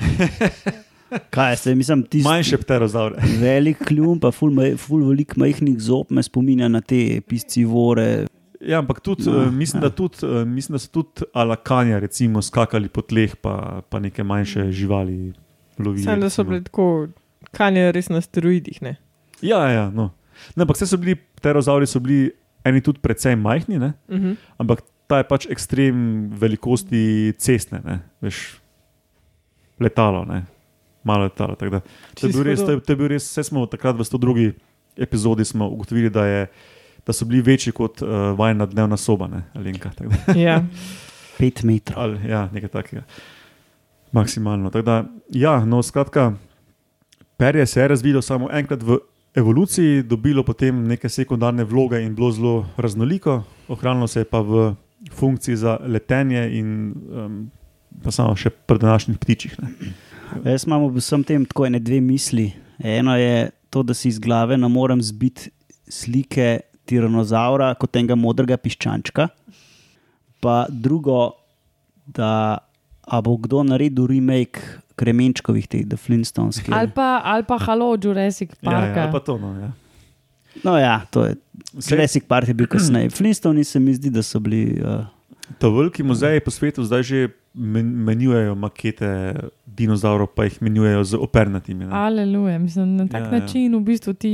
Kaj 1.34 1.56
se, 1.56 1.74
mislim, 1.74 2.02
ti 2.02 2.22
Manjše 2.24 2.58
pterozaure. 2.58 3.22
velik 3.42 3.84
kljun, 3.86 4.20
pa 4.20 4.30
ful, 4.34 4.54
ful 4.76 5.04
velik 5.08 5.36
majhnih 5.36 5.78
zob 5.80 6.10
me 6.10 6.22
spominja 6.22 6.68
na 6.68 6.80
te 6.80 7.20
piscivore. 7.28 8.26
Ja, 8.60 8.78
ampak 8.78 9.00
tudi, 9.00 9.30
No, 9.30 9.50
mislim, 9.52 9.82
ja. 9.82 9.88
da 9.88 9.94
tudi, 9.94 10.26
uh, 10.26 10.42
mislim, 10.48 10.74
da 10.74 10.78
so 10.78 10.90
tudi 10.90 11.28
alakanja, 11.34 11.98
recimo, 12.02 12.42
skakali 12.42 12.88
po 12.88 13.02
tleh, 13.02 13.36
pa, 13.36 13.82
pa 13.88 14.00
neke 14.02 14.24
manjše 14.24 14.70
živali 14.72 15.32
lovili. 15.78 16.04
Sam 16.04 16.20
da 16.20 16.30
so 16.30 16.44
bili 16.44 16.64
tako 16.64 17.08
kanje 17.54 17.92
res 17.92 18.08
na 18.08 18.20
steroidih. 18.20 18.82
Ne? 18.82 18.96
Ja, 19.42 19.62
ja, 19.70 19.90
no. 19.90 20.10
Ne, 20.56 20.64
ampak 20.64 20.76
vse 20.76 20.90
so 20.90 20.98
bili, 21.00 21.14
pterozauri 21.38 21.86
so 21.86 22.00
bili 22.02 22.32
eni 22.66 22.82
tudi 22.82 23.00
precej 23.00 23.36
majhni, 23.38 23.78
ne? 23.78 23.92
Uh 24.08 24.18
-huh. 24.18 24.36
ampak 24.58 24.82
ta 25.06 25.22
je 25.22 25.28
pač 25.28 25.46
ekstrem 25.50 26.30
velikosti 26.34 27.32
cestne, 27.38 27.80
ne? 27.84 28.00
veš, 28.20 28.58
letalo, 29.80 30.24
ne? 30.24 30.44
malo 31.06 31.22
letalo. 31.22 31.54
da 31.54 31.80
To 32.14 32.26
je 32.26 32.32
bil 32.32 32.42
res, 32.42 32.60
to 32.64 32.70
je, 32.70 32.80
to 32.80 32.92
je 32.92 32.96
bil 32.96 33.08
res, 33.08 33.28
vse 33.30 33.46
smo 33.46 33.66
takrat 33.66 33.96
v 33.96 34.04
102. 34.04 34.52
epizodi 34.96 35.44
smo 35.44 35.68
ugotovili, 35.68 36.10
da, 36.10 36.26
je, 36.26 36.46
da 37.06 37.12
so 37.12 37.24
bili 37.24 37.42
večji 37.42 37.72
kot 37.72 38.02
uh, 38.02 38.08
vajna 38.38 38.66
dnevna 38.66 38.96
soba, 38.96 39.28
ne, 39.28 39.42
Alenka. 39.54 39.90
Ja. 40.34 40.64
Pet 41.38 41.62
metrov. 41.62 42.00
ali, 42.02 42.28
ja, 42.28 42.48
nekaj 42.52 42.68
takega. 42.68 43.02
Maksimalno. 44.12 44.70
tako 44.70 44.82
Da, 44.82 45.04
ja, 45.30 45.64
no, 45.64 45.82
skratka, 45.82 46.32
perje 47.36 47.66
se 47.66 47.80
je 47.80 47.88
razvilo 47.88 48.22
samo 48.22 48.48
enkrat 48.52 48.82
v 48.82 48.98
evoluciji, 49.34 50.02
dobilo 50.02 50.42
potem 50.42 50.84
neke 50.88 51.08
sekundarne 51.08 51.64
vloge 51.64 52.00
in 52.02 52.14
bilo 52.14 52.30
zelo 52.32 52.66
raznoliko, 52.76 53.42
ohranilo 53.68 54.06
se 54.06 54.20
je 54.20 54.24
pa 54.24 54.40
v 54.40 54.74
funkciji 55.12 55.56
za 55.56 55.78
letenje 55.86 56.48
in 56.58 56.94
um, 57.12 57.50
pa 58.02 58.10
samo 58.10 58.36
še 58.36 58.50
pri 58.50 58.78
današnjih 58.78 59.18
ptičih. 59.18 59.56
Ne. 59.58 59.68
Jaz 60.44 60.64
imam 60.64 60.82
ob 60.82 60.96
vsem 60.96 61.22
tem 61.22 61.44
tako 61.44 61.66
ene 61.66 61.78
dve 61.78 62.00
misli. 62.00 62.48
Eno 62.78 63.16
je 63.16 63.36
to, 63.70 63.82
da 63.82 63.94
si 63.94 64.08
iz 64.08 64.18
glave 64.18 64.56
ne 64.56 64.68
morem 64.68 65.02
zbiti 65.02 65.50
slike 65.88 66.48
tiranozaura 66.84 67.74
kot 67.74 67.96
enega 67.96 68.14
modrega 68.14 68.56
piščančka. 68.56 69.28
Pa 70.40 70.66
drugo, 70.68 71.32
da 72.06 72.58
bo 73.22 73.36
kdo 73.36 73.62
naredil 73.64 74.06
remake 74.06 74.60
Kremenčkovih, 74.96 75.66
teh 75.66 75.84
The 75.84 75.96
Flintstones. 75.96 76.56
kjer- 76.58 76.72
Ali 76.72 76.88
pa, 76.88 77.20
ali 77.22 77.44
pa 77.44 77.58
halo, 77.58 77.96
Jurassic 77.96 78.50
Ja, 78.54 78.70
Park. 78.70 78.96
ja, 78.96 79.02
ali 79.02 79.12
pa 79.12 79.20
to. 79.20 79.38
No, 79.38 79.50
ja. 79.54 79.70
No, 80.64 80.78
ja, 80.78 81.04
to 81.10 81.24
je. 81.24 81.34
Jurassic 81.82 82.24
Park 82.24 82.48
je 82.48 82.54
bil 82.54 82.66
kasneje. 82.66 83.10
Flintstoni 83.10 83.64
se 83.64 83.76
mi 83.78 83.92
zdi, 83.92 84.10
da 84.10 84.22
so 84.22 84.40
bili. 84.40 84.80
Uh, 84.80 85.04
Ta 85.58 85.68
veliki 85.68 86.02
muzeji 86.02 86.40
po 86.40 86.50
svetu 86.50 86.82
zdaj 86.82 87.02
že 87.02 87.28
men, 87.56 87.86
menjujejo 88.04 88.54
makete 88.54 89.34
dinozaurov, 89.66 90.28
pa 90.36 90.44
jih 90.44 90.58
menjujejo 90.62 91.04
z 91.04 91.14
opernatimi. 91.20 91.84
ne. 91.84 91.90
Aleluja, 91.92 92.58
mislim, 92.58 92.96
na 92.96 93.06
tak 93.08 93.20
Ja, 93.20 93.26
ja, 93.26 93.32
ja. 93.34 93.40
način 93.40 93.76
v 93.76 93.80
bistvu 93.80 94.12
ti 94.14 94.32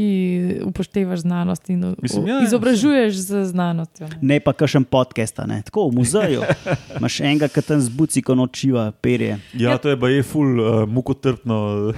upoštevaš 0.65 1.21
znanost 1.21 1.71
in 1.71 1.95
Mislim, 2.03 2.27
ja, 2.27 2.35
ja, 2.35 2.41
ja, 2.41 2.47
izobražuješ 2.47 3.15
z 3.15 3.45
znanostjo. 3.45 4.09
ne. 4.09 4.19
ne 4.21 4.41
pa 4.41 4.53
kakšen 4.53 4.85
podcast, 4.85 5.39
a 5.39 5.47
ne. 5.47 5.63
tako 5.63 5.89
v 5.89 5.95
muzeju. 5.95 6.43
Imáš 6.99 7.21
enega, 7.21 7.49
ki 7.49 7.63
tam 7.63 7.81
zbuci, 7.81 8.23
ko 8.23 8.35
nočiva 8.35 8.91
perje. 8.91 9.39
Ja, 9.55 9.79
to 9.79 9.89
je 9.89 10.01
pa 10.01 10.09
je 10.09 10.23
ful 10.23 10.61
uh, 10.61 10.89
mukotrpno 10.89 11.93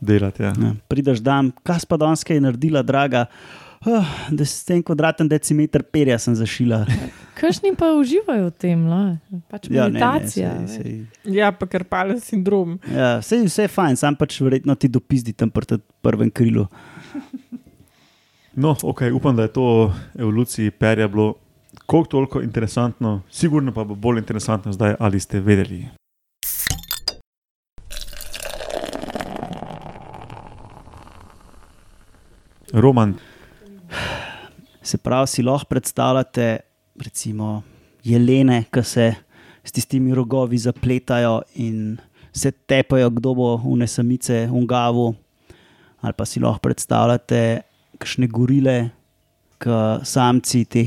delati. 0.00 0.42
Ja. 0.42 0.48
Ja, 0.48 0.74
prideš 0.88 1.18
dan, 1.18 1.52
kaj 1.62 1.86
pa 1.88 1.96
danes 1.96 2.24
je 2.28 2.40
naredila, 2.40 2.82
draga. 2.82 3.26
Uh, 3.86 4.04
da 4.30 4.44
s 4.44 4.64
tem 4.64 4.82
kvadratem 4.82 5.28
decimeter 5.28 5.82
perja 5.82 6.18
sem 6.18 6.34
zašila. 6.34 6.86
Kršni 7.40 7.72
pa 7.72 7.94
uživajo 7.96 8.50
v 8.50 8.52
tem, 8.52 8.80
la. 8.84 9.16
pač 9.48 9.70
Ja, 9.72 9.88
ne, 9.88 9.96
ne, 9.96 10.00
meditacija. 10.00 10.50
sej, 10.68 10.82
sej. 10.84 11.32
Ja, 11.32 11.48
pa 11.56 11.64
kar 11.64 11.86
palen 11.88 12.20
sindrom. 12.20 12.76
Ja, 12.84 13.16
vse, 13.24 13.40
vse 13.48 13.64
je 13.64 13.72
fajn, 13.72 13.96
sam 13.96 14.16
pač 14.16 14.36
verjetno 14.44 14.76
ti 14.76 14.92
dopizdi 14.92 15.32
tam 15.32 15.48
pri 15.48 15.64
tem 15.64 15.80
prvem 16.04 16.28
krilu. 16.28 16.68
No, 18.52 18.74
okay, 18.82 19.08
upam, 19.08 19.32
da 19.38 19.48
je 19.48 19.54
to 19.56 19.88
evoluciji 20.18 20.70
perja 20.70 21.08
bilo 21.08 21.38
koliko 21.86 22.10
toliko 22.10 22.42
interesantno, 22.42 23.22
sigurno 23.30 23.72
pa 23.72 23.84
bo 23.84 23.94
bolj 23.94 24.18
interesantno 24.18 24.72
zdaj, 24.72 24.94
ali 25.00 25.20
ste 25.20 25.40
vedeli. 25.40 25.86
Roman, 32.72 33.14
Se 34.82 34.98
pravi, 34.98 35.26
si 35.26 35.42
lahko 35.42 35.66
predstavljate, 35.68 36.58
recimo, 37.02 37.62
jelene, 38.04 38.64
ki 38.72 38.82
se 38.82 39.14
s 39.64 39.72
tistimi 39.72 40.14
rogovi 40.14 40.58
zapletajo 40.58 41.42
in 41.54 41.98
se 42.32 42.50
tepajo, 42.50 43.10
kdo 43.10 43.34
bo 43.34 43.56
v 43.56 43.76
nesamice, 43.76 44.46
v 44.46 44.64
Gavu. 44.66 45.14
Ali 46.00 46.14
pa 46.16 46.24
si 46.24 46.40
lahko 46.40 46.62
predstavljate, 46.64 47.60
kakšne 47.98 48.26
gorile, 48.26 48.90
ki 49.60 49.76
samci, 50.04 50.64
ti 50.64 50.84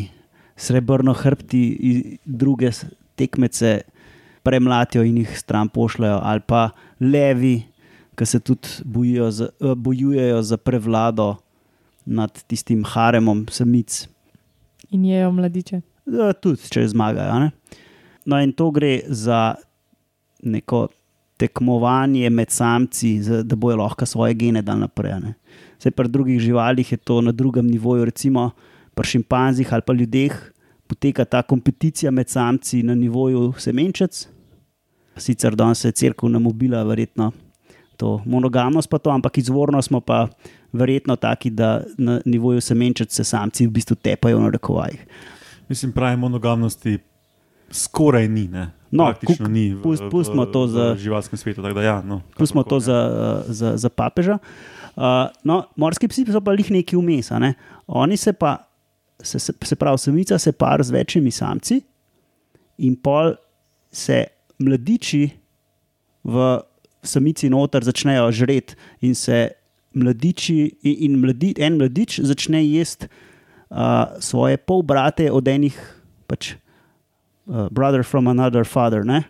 srebrno 0.58 1.14
hrbti, 1.14 1.62
i- 1.80 2.18
druge 2.26 2.72
tekmece 3.16 3.82
premlatijo 4.44 5.04
in 5.04 5.18
jih 5.18 5.38
stran 5.40 5.70
pošljajo, 5.70 6.20
ali 6.24 6.42
pa 6.48 6.70
levi, 7.00 7.64
ki 8.16 8.26
se 8.26 8.40
tudi 8.40 8.68
bojijo 8.86 9.32
za, 9.32 9.48
bojujejo 9.78 10.42
za 10.42 10.58
prevlado 10.58 11.36
nad 12.06 12.44
tistim 12.48 12.84
haremom 12.84 13.46
samic. 13.50 14.08
In 14.92 15.06
jejo 15.06 15.32
mladiče. 15.32 15.82
Tudi 16.42 16.70
če 16.72 16.88
zmagajo. 16.92 17.40
Ne? 17.46 17.52
No, 18.26 18.40
in 18.40 18.54
to 18.56 18.70
gre 18.72 19.02
za 19.08 19.56
neko 20.44 20.88
tekmovanje 21.40 22.30
med 22.30 22.52
samci, 22.52 23.18
da 23.44 23.56
bojo 23.56 23.80
lahko 23.82 24.06
svoje 24.06 24.36
gene 24.40 24.62
dal 24.62 24.80
naprej. 24.80 25.20
ne. 25.20 25.34
Saj 25.80 25.92
pri 25.92 26.08
drugih 26.08 26.40
živalih 26.40 26.92
je 26.92 26.98
to 26.98 27.22
na 27.22 27.32
drugem 27.32 27.68
nivoju, 27.68 28.06
recimo 28.06 28.52
pri 28.96 29.08
šimpanzih 29.08 29.74
ali 29.74 29.82
pa 29.82 29.94
ljudeh, 29.94 30.36
poteka 30.88 31.26
ta 31.26 31.42
kompeticija 31.42 32.12
med 32.12 32.30
samci 32.30 32.84
na 32.84 32.96
nivoju 32.96 33.54
semenčec. 33.58 34.28
Sicer 35.18 35.56
danes 35.56 35.86
je 35.86 35.92
crkvena 35.92 36.40
mobila, 36.40 36.84
verjetno 36.84 37.32
to 37.98 38.22
monogamnost, 38.26 38.90
pa 38.90 38.98
to, 38.98 39.10
ampak 39.10 39.38
izvorno 39.38 39.82
smo 39.82 40.02
pa 40.02 40.28
verjetno 40.74 41.16
taki, 41.16 41.50
da 41.50 41.84
na 41.98 42.22
nivoju 42.26 42.62
semenčec 42.62 43.14
se 43.14 43.24
samci 43.24 43.68
v 43.68 43.72
bistvu 43.72 43.96
tepajo 43.96 44.40
na 44.40 44.50
rekovajih. 44.50 45.06
Mislim, 45.70 45.92
pravi 45.92 46.18
monogamnosti 46.18 46.98
skoraj 47.72 48.28
ni. 48.28 48.48
Ne? 48.48 48.72
No, 48.92 49.06
Praktično 49.06 49.46
kuk- 49.46 49.52
ni 49.52 49.74
v, 49.74 49.82
pust- 49.82 50.10
pustimo 50.12 50.46
to 50.46 50.68
za- 50.68 50.96
živalskem 50.96 51.38
svetu. 51.38 51.62
Da, 51.62 51.82
ja, 51.82 52.02
no, 52.02 52.22
Pustimo 52.38 52.64
to 52.64 52.78
kakorkoli, 52.78 52.82
za, 52.82 53.00
uh, 53.46 53.52
za, 53.52 53.78
za 53.78 53.90
papeža. 53.90 54.38
Uh, 54.96 55.04
no, 55.44 55.64
morski 55.76 56.08
psi 56.08 56.26
so 56.26 56.42
pa 56.42 56.54
jih 56.54 56.72
neki 56.72 56.96
vmes. 56.96 57.30
ne. 57.32 57.54
Oni 57.88 58.18
se 58.18 58.34
pa, 58.34 58.58
se, 59.20 59.40
se, 59.40 59.54
se 59.64 59.76
pravi, 59.76 59.98
samica 59.98 60.38
se 60.38 60.52
par 60.52 60.84
z 60.84 60.92
večjimi 60.92 61.32
samci, 61.32 61.82
in 62.78 62.96
pol 62.96 63.34
se 63.92 64.26
mladiči 64.60 65.30
v 66.24 66.60
samici 67.04 67.50
noter 67.50 67.84
začnejo 67.84 68.32
žreti, 68.32 68.76
in 69.02 69.16
se 69.16 69.50
mladiči, 69.94 70.72
in, 70.84 70.96
in 71.00 71.20
mladi, 71.20 71.54
en 71.58 71.78
mladič 71.78 72.20
začne 72.20 72.62
jesti 72.66 73.08
uh, 73.74 73.80
svoje 74.20 74.58
polbrate 74.58 75.28
od 75.28 75.48
enih, 75.48 75.74
pač, 76.28 76.54
uh, 77.46 77.68
brother 77.70 78.04
from 78.04 78.28
another 78.28 78.64
father. 78.64 79.02
Ne? 79.02 79.24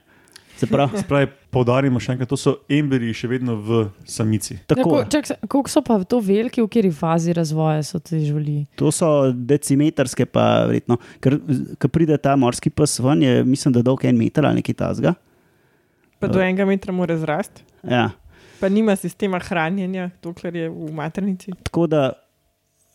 Se 0.53 0.67
pravi, 0.67 0.97
Se 0.97 1.03
pravi, 1.03 1.27
poudarimo 1.50 1.97
še 1.97 2.13
enkrat, 2.13 2.29
to 2.29 2.38
so 2.38 2.51
embriji 2.69 3.13
še 3.15 3.27
vedno 3.27 3.55
v 3.57 3.79
samici. 4.05 4.53
Ja, 4.53 4.67
tako. 4.67 4.89
ko- 4.91 5.05
čak, 5.09 5.25
Koliko 5.43 5.69
so 5.69 5.81
pa 5.81 5.97
to 6.03 6.19
veliki, 6.19 6.62
v 6.62 6.67
kateri 6.67 6.91
fazi 6.91 7.33
razvoja 7.33 7.81
so 7.81 7.97
te 8.00 8.19
živali? 8.19 8.67
To 8.75 8.91
so 8.91 9.09
decimetrske, 9.33 10.25
pa 10.25 10.65
verjetno. 10.65 11.00
Ker 11.19 11.39
ko 11.75 11.89
pride 11.89 12.15
ta 12.17 12.35
morski 12.35 12.69
pes 12.69 13.00
ven, 13.00 13.21
je 13.21 13.43
mislim, 13.43 13.73
da 13.73 13.81
dolg 13.81 14.05
en 14.05 14.15
meter 14.15 14.45
ali 14.45 14.62
nekaj 14.62 14.75
tasga. 14.75 15.15
Pa 16.19 16.29
do 16.29 16.39
enega 16.39 16.63
metra 16.63 16.93
mora 16.93 17.17
zrasti, 17.17 17.65
Ja. 17.83 18.12
pa 18.62 18.69
nima 18.69 18.95
sistema 18.95 19.39
hranjenja, 19.39 20.12
dokler 20.21 20.55
je 20.55 20.69
v 20.69 20.93
maternici. 20.93 21.51
Tako 21.63 21.88
da 21.88 22.13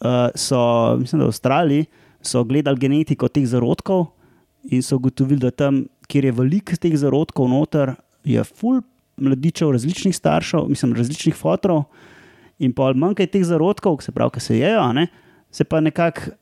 uh, 0.00 0.28
so, 0.34 0.58
mislim, 1.00 1.18
da 1.20 1.24
v 1.26 1.32
Avstraliji 1.32 1.86
so 2.22 2.44
gledali 2.44 2.78
genetiko 2.78 3.28
teh 3.28 3.46
zarodkov 3.46 4.06
in 4.70 4.82
so 4.82 4.96
ugotovili, 4.96 5.40
da 5.40 5.50
tam, 5.50 5.84
kjer 6.08 6.24
je 6.24 6.32
veliko 6.32 6.76
teh 6.76 6.96
zarodkov 6.98 7.48
noter, 7.48 7.94
je 8.24 8.42
full 8.44 8.82
mladičev 9.16 9.70
različnih 9.74 10.16
staršev, 10.16 10.68
mislim, 10.68 10.94
različnih 10.94 11.34
fotorov. 11.36 11.84
In 12.58 12.72
pa 12.74 12.92
manj 12.92 13.14
je 13.22 13.26
teh 13.26 13.44
zarodkov, 13.46 14.00
se 14.02 14.12
pravi, 14.12 14.34
ki 14.34 14.40
se 14.40 14.58
jejo, 14.58 14.92
ne, 14.92 15.06
se 15.50 15.64
pa 15.64 15.80
nekako 15.80 16.34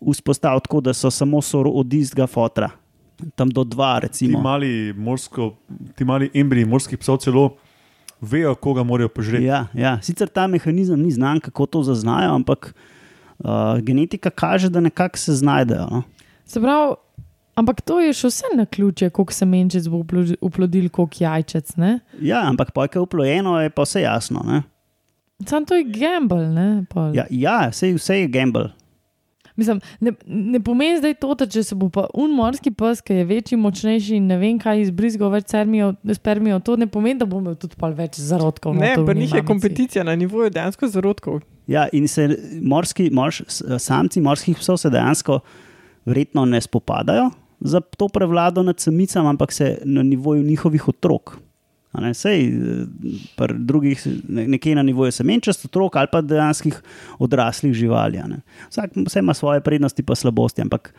vzpostavi 0.00 0.60
tako, 0.66 0.80
da 0.80 0.94
so 0.94 1.10
samo 1.10 1.40
soro 1.42 1.70
od 1.70 1.92
istega 1.92 2.26
fotra. 2.26 2.70
Tam 3.34 3.48
do 3.48 3.64
dva, 3.64 4.00
Ti 4.00 4.06
recimo. 4.06 4.40
mali, 4.44 4.92
morsko, 4.92 5.54
ti 5.96 6.04
mali 6.04 6.30
embriji 6.34 6.66
morskih 6.68 6.98
psov 6.98 7.16
celo 7.24 7.46
vejo, 8.20 8.54
koga 8.54 8.82
morajo 8.82 9.08
požreti. 9.08 9.44
Ja, 9.44 9.66
ja. 9.74 9.98
Sicer 10.02 10.28
ta 10.28 10.46
mehanizem 10.46 11.00
ni 11.00 11.10
znan, 11.10 11.40
kako 11.40 11.66
to 11.66 11.82
zaznajo, 11.82 12.34
ampak 12.34 12.74
uh, 13.38 13.46
genetika 13.78 14.30
kaže, 14.30 14.68
da 14.68 14.80
nekako 14.80 15.18
se 15.18 15.32
znajdejo. 15.32 15.86
No? 15.90 16.02
Se 16.44 16.60
pravi, 16.60 16.94
ampak 17.54 17.80
to 17.80 18.00
je 18.00 18.12
še 18.12 18.28
vse 18.28 18.52
na 18.56 18.66
ključe, 18.66 19.10
koliko 19.10 19.32
semenčic 19.32 19.86
bo 19.86 19.96
uplo- 19.96 20.36
uplodil, 20.40 20.88
koliko 20.88 21.16
jajčec. 21.20 21.76
Ne? 21.76 21.98
Ja, 22.20 22.44
ampak 22.48 22.72
pojka 22.72 23.00
uplojeno 23.00 23.60
je 23.60 23.70
pa 23.70 23.82
vse 23.82 24.00
jasno. 24.00 24.42
Ne? 24.46 24.62
Sam 25.46 25.64
to 25.64 25.74
je 25.74 25.84
gamble. 25.84 26.48
Ne, 26.48 26.84
pol. 26.88 27.12
Ja, 27.14 27.26
ja 27.30 27.68
vse, 27.68 27.92
vse 27.94 28.22
je 28.22 28.28
gamble. 28.28 28.70
Mislim, 29.56 29.80
ne, 30.00 30.12
ne 30.26 30.60
pomeni 30.60 30.98
zdaj 30.98 31.14
to, 31.20 31.34
da 31.34 31.46
če 31.50 31.62
se 31.64 31.76
bo 31.78 31.88
pa 31.92 32.06
un 32.14 32.34
morski 32.36 32.70
pes, 32.76 33.00
ki 33.04 33.20
je 33.20 33.28
večji, 33.28 33.58
močnejši 33.60 34.18
in 34.20 34.26
ne 34.30 34.36
vem 34.40 34.58
kaj 34.60 34.82
izbrizgal 34.84 35.32
več 35.32 35.48
spermijev, 35.48 35.94
spermijev, 36.18 36.60
to 36.66 36.76
ne 36.76 36.88
pomeni, 36.92 37.18
da 37.22 37.28
bo 37.28 37.40
imel 37.40 37.56
tudi 37.60 37.78
pol 37.80 37.96
več 37.96 38.20
zarodkov. 38.20 38.76
Ne, 38.76 38.92
njej 38.96 39.22
njih 39.22 39.34
je 39.40 39.44
kompeticija 39.48 40.04
na 40.04 40.16
nivoju 40.16 40.52
dejansko 40.52 40.90
zarodkov. 40.92 41.40
Ja, 41.66 41.88
in 41.92 42.08
se 42.08 42.28
morski, 42.62 43.08
morš, 43.10 43.42
samci 43.82 44.20
morskih 44.22 44.60
psov 44.60 44.78
se 44.78 44.92
dejansko 44.92 45.40
verjetno 46.06 46.44
ne 46.46 46.60
spopadajo 46.60 47.30
za 47.60 47.80
to 47.80 48.08
prevlado 48.12 48.62
nad 48.62 48.80
samicami, 48.80 49.28
ampak 49.28 49.52
se 49.52 49.78
na 49.84 50.02
nivoju 50.02 50.42
njihovih 50.42 50.88
otrok. 50.88 51.38
Ne, 52.00 52.14
sej, 52.14 52.46
eh, 52.46 53.46
drugih, 53.58 54.06
ne- 54.28 54.48
nekje 54.48 54.74
na 54.74 54.82
nivoju 54.82 55.12
semenčast 55.12 55.64
otrok 55.64 55.96
ali 55.96 56.08
pa 56.12 56.20
dejanskih 56.20 56.82
odraslih 57.18 57.74
živali. 57.74 58.20
Vsak 58.70 58.90
vse 59.06 59.18
ima 59.18 59.34
svoje 59.34 59.60
prednosti 59.60 60.02
in 60.08 60.16
slabosti, 60.16 60.62
ampak 60.62 60.94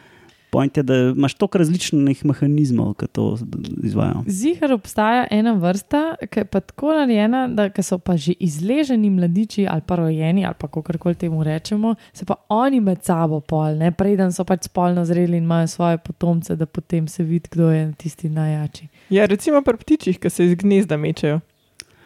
point 0.50 0.78
je, 0.78 0.84
da 0.84 0.96
imaš 0.96 1.34
toliko 1.34 1.58
različnih 1.58 2.26
mehanizmov, 2.26 2.94
ki 2.94 3.08
to 3.12 3.38
izvajo. 3.84 4.24
Zihar 4.28 4.74
obstaja 4.74 5.28
ena 5.32 5.54
vrsta, 5.54 6.16
ki 6.32 6.40
je 6.40 6.46
pa 6.46 6.60
tako 6.60 6.94
narejena, 6.96 7.48
da 7.48 7.70
so 7.84 7.98
pa 8.00 8.18
že 8.18 8.34
izleženi 8.40 9.10
mladiči 9.10 9.68
ali 9.70 9.82
pa 9.88 9.96
rojeni, 9.96 10.46
ali 10.46 10.56
pa 10.60 10.68
kako 10.68 10.98
koli 11.00 11.16
temu 11.16 11.44
rečemo, 11.44 11.96
se 12.14 12.26
pa 12.26 12.36
oni 12.50 12.80
med 12.80 13.04
sabo 13.04 13.40
pol, 13.40 13.78
ne 13.78 13.92
preden 13.92 14.32
so 14.32 14.44
pač 14.44 14.64
spolno 14.64 15.06
zreli 15.06 15.38
in 15.38 15.44
imajo 15.44 15.68
svoje 15.68 15.98
potomce, 15.98 16.56
da 16.56 16.66
potem 16.66 17.08
se 17.08 17.24
vidi, 17.24 17.50
kdo 17.52 17.70
je 17.72 17.94
tisti 17.98 18.30
najjači. 18.30 18.88
Ja, 19.10 19.26
recimo 19.26 19.62
pri 19.64 19.78
ptičih, 19.78 20.20
ki 20.20 20.30
se 20.30 20.46
iz 20.46 20.56
gnezda 20.60 20.98
mečejo. 20.98 21.40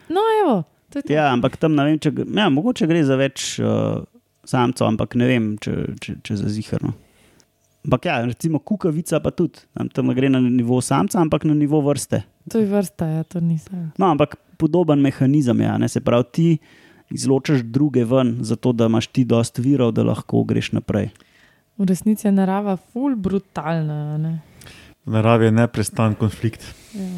No, 0.10 0.22
evo, 0.43 0.63
to 0.89 1.00
je 1.00 1.03
to. 1.03 1.13
Ja, 1.13 1.31
ampak 1.34 1.58
tam 1.58 1.75
ne 1.75 1.88
vem, 1.88 2.00
če, 2.01 2.12
ja, 2.13 2.50
mogoče 2.53 2.88
gre 2.89 3.01
za 3.08 3.17
več 3.17 3.55
uh, 3.63 4.03
samcev, 4.46 4.91
ampak 4.91 5.15
ne 5.17 5.29
vem, 5.29 5.48
če, 5.62 5.96
če, 6.03 6.17
če 6.27 6.38
za 6.43 6.51
ziharno. 6.51 6.93
Ampak 7.81 8.05
ja, 8.05 8.20
recimo 8.27 8.60
kukavica 8.62 9.17
pa 9.24 9.31
tudi, 9.34 9.63
tam, 9.74 9.89
tam 9.89 10.13
gre 10.13 10.29
na 10.29 10.43
nivo 10.43 10.77
samca, 10.86 11.17
ampak 11.24 11.48
na 11.50 11.55
nivo 11.58 11.81
vrste. 11.81 12.22
To 12.53 12.62
je 12.62 12.67
vrsta, 12.70 13.08
ja, 13.10 13.24
to 13.25 13.41
nisem. 13.41 13.89
No, 13.98 14.12
ampak 14.13 14.38
podoben 14.62 15.01
mehanizem 15.01 15.63
je, 15.65 15.70
a 15.72 15.79
ne? 15.81 15.89
se 15.89 16.03
pravi, 16.05 16.29
ti 16.31 16.48
izločaš 17.12 17.65
druge 17.65 18.05
ven, 18.05 18.38
zato 18.46 18.75
da 18.77 18.86
imaš 18.86 19.08
ti 19.08 19.25
dost 19.25 19.58
virov, 19.58 19.96
da 19.98 20.05
lahko 20.05 20.43
greš 20.46 20.72
naprej. 20.77 21.10
V 21.81 21.88
resnici 21.89 22.27
je 22.27 22.31
narava 22.36 22.77
ful 22.77 23.16
brutalna. 23.18 24.14
a 24.14 24.18
Ne? 24.22 24.37
V 25.05 25.18
naravi 25.18 25.50
je 25.50 25.51
neprestan 25.51 26.14
konflikt. 26.16 26.61
Ja. 26.94 27.10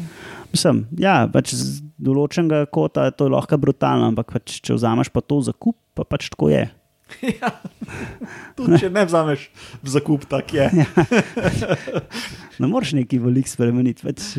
Mislim, 0.54 0.84
ja, 1.00 1.14
pač 1.32 1.54
z 1.58 1.82
določenega 1.98 2.68
kota 2.72 3.08
je 3.08 3.16
to 3.18 3.28
lahko 3.32 3.58
brutalno, 3.60 4.12
ampak 4.12 4.36
pač, 4.36 4.60
če 4.62 4.76
vzameš 4.76 5.10
pa 5.14 5.22
to 5.24 5.40
za 5.42 5.54
kup, 5.56 5.76
pa 5.98 6.06
pač 6.06 6.30
tako 6.30 6.52
je. 6.52 6.68
Tudi 8.56 8.78
če 8.80 8.90
ne 8.94 9.04
vzameš 9.06 9.48
v 9.82 9.92
zakup, 9.96 10.28
tako 10.30 10.62
je. 10.62 10.68
Ne 12.62 12.68
moreš 12.70 12.92
neki 12.94 13.18
velik 13.18 13.50
spremeniti. 13.50 14.06
Pač, 14.06 14.38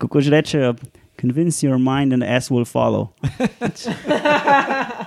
kako 0.00 0.22
že 0.24 0.32
rečejo, 0.32 0.70
convince 1.20 1.60
your 1.60 1.76
mind 1.76 2.16
and 2.16 2.24
ass 2.24 2.48
will 2.48 2.64
follow. 2.64 3.12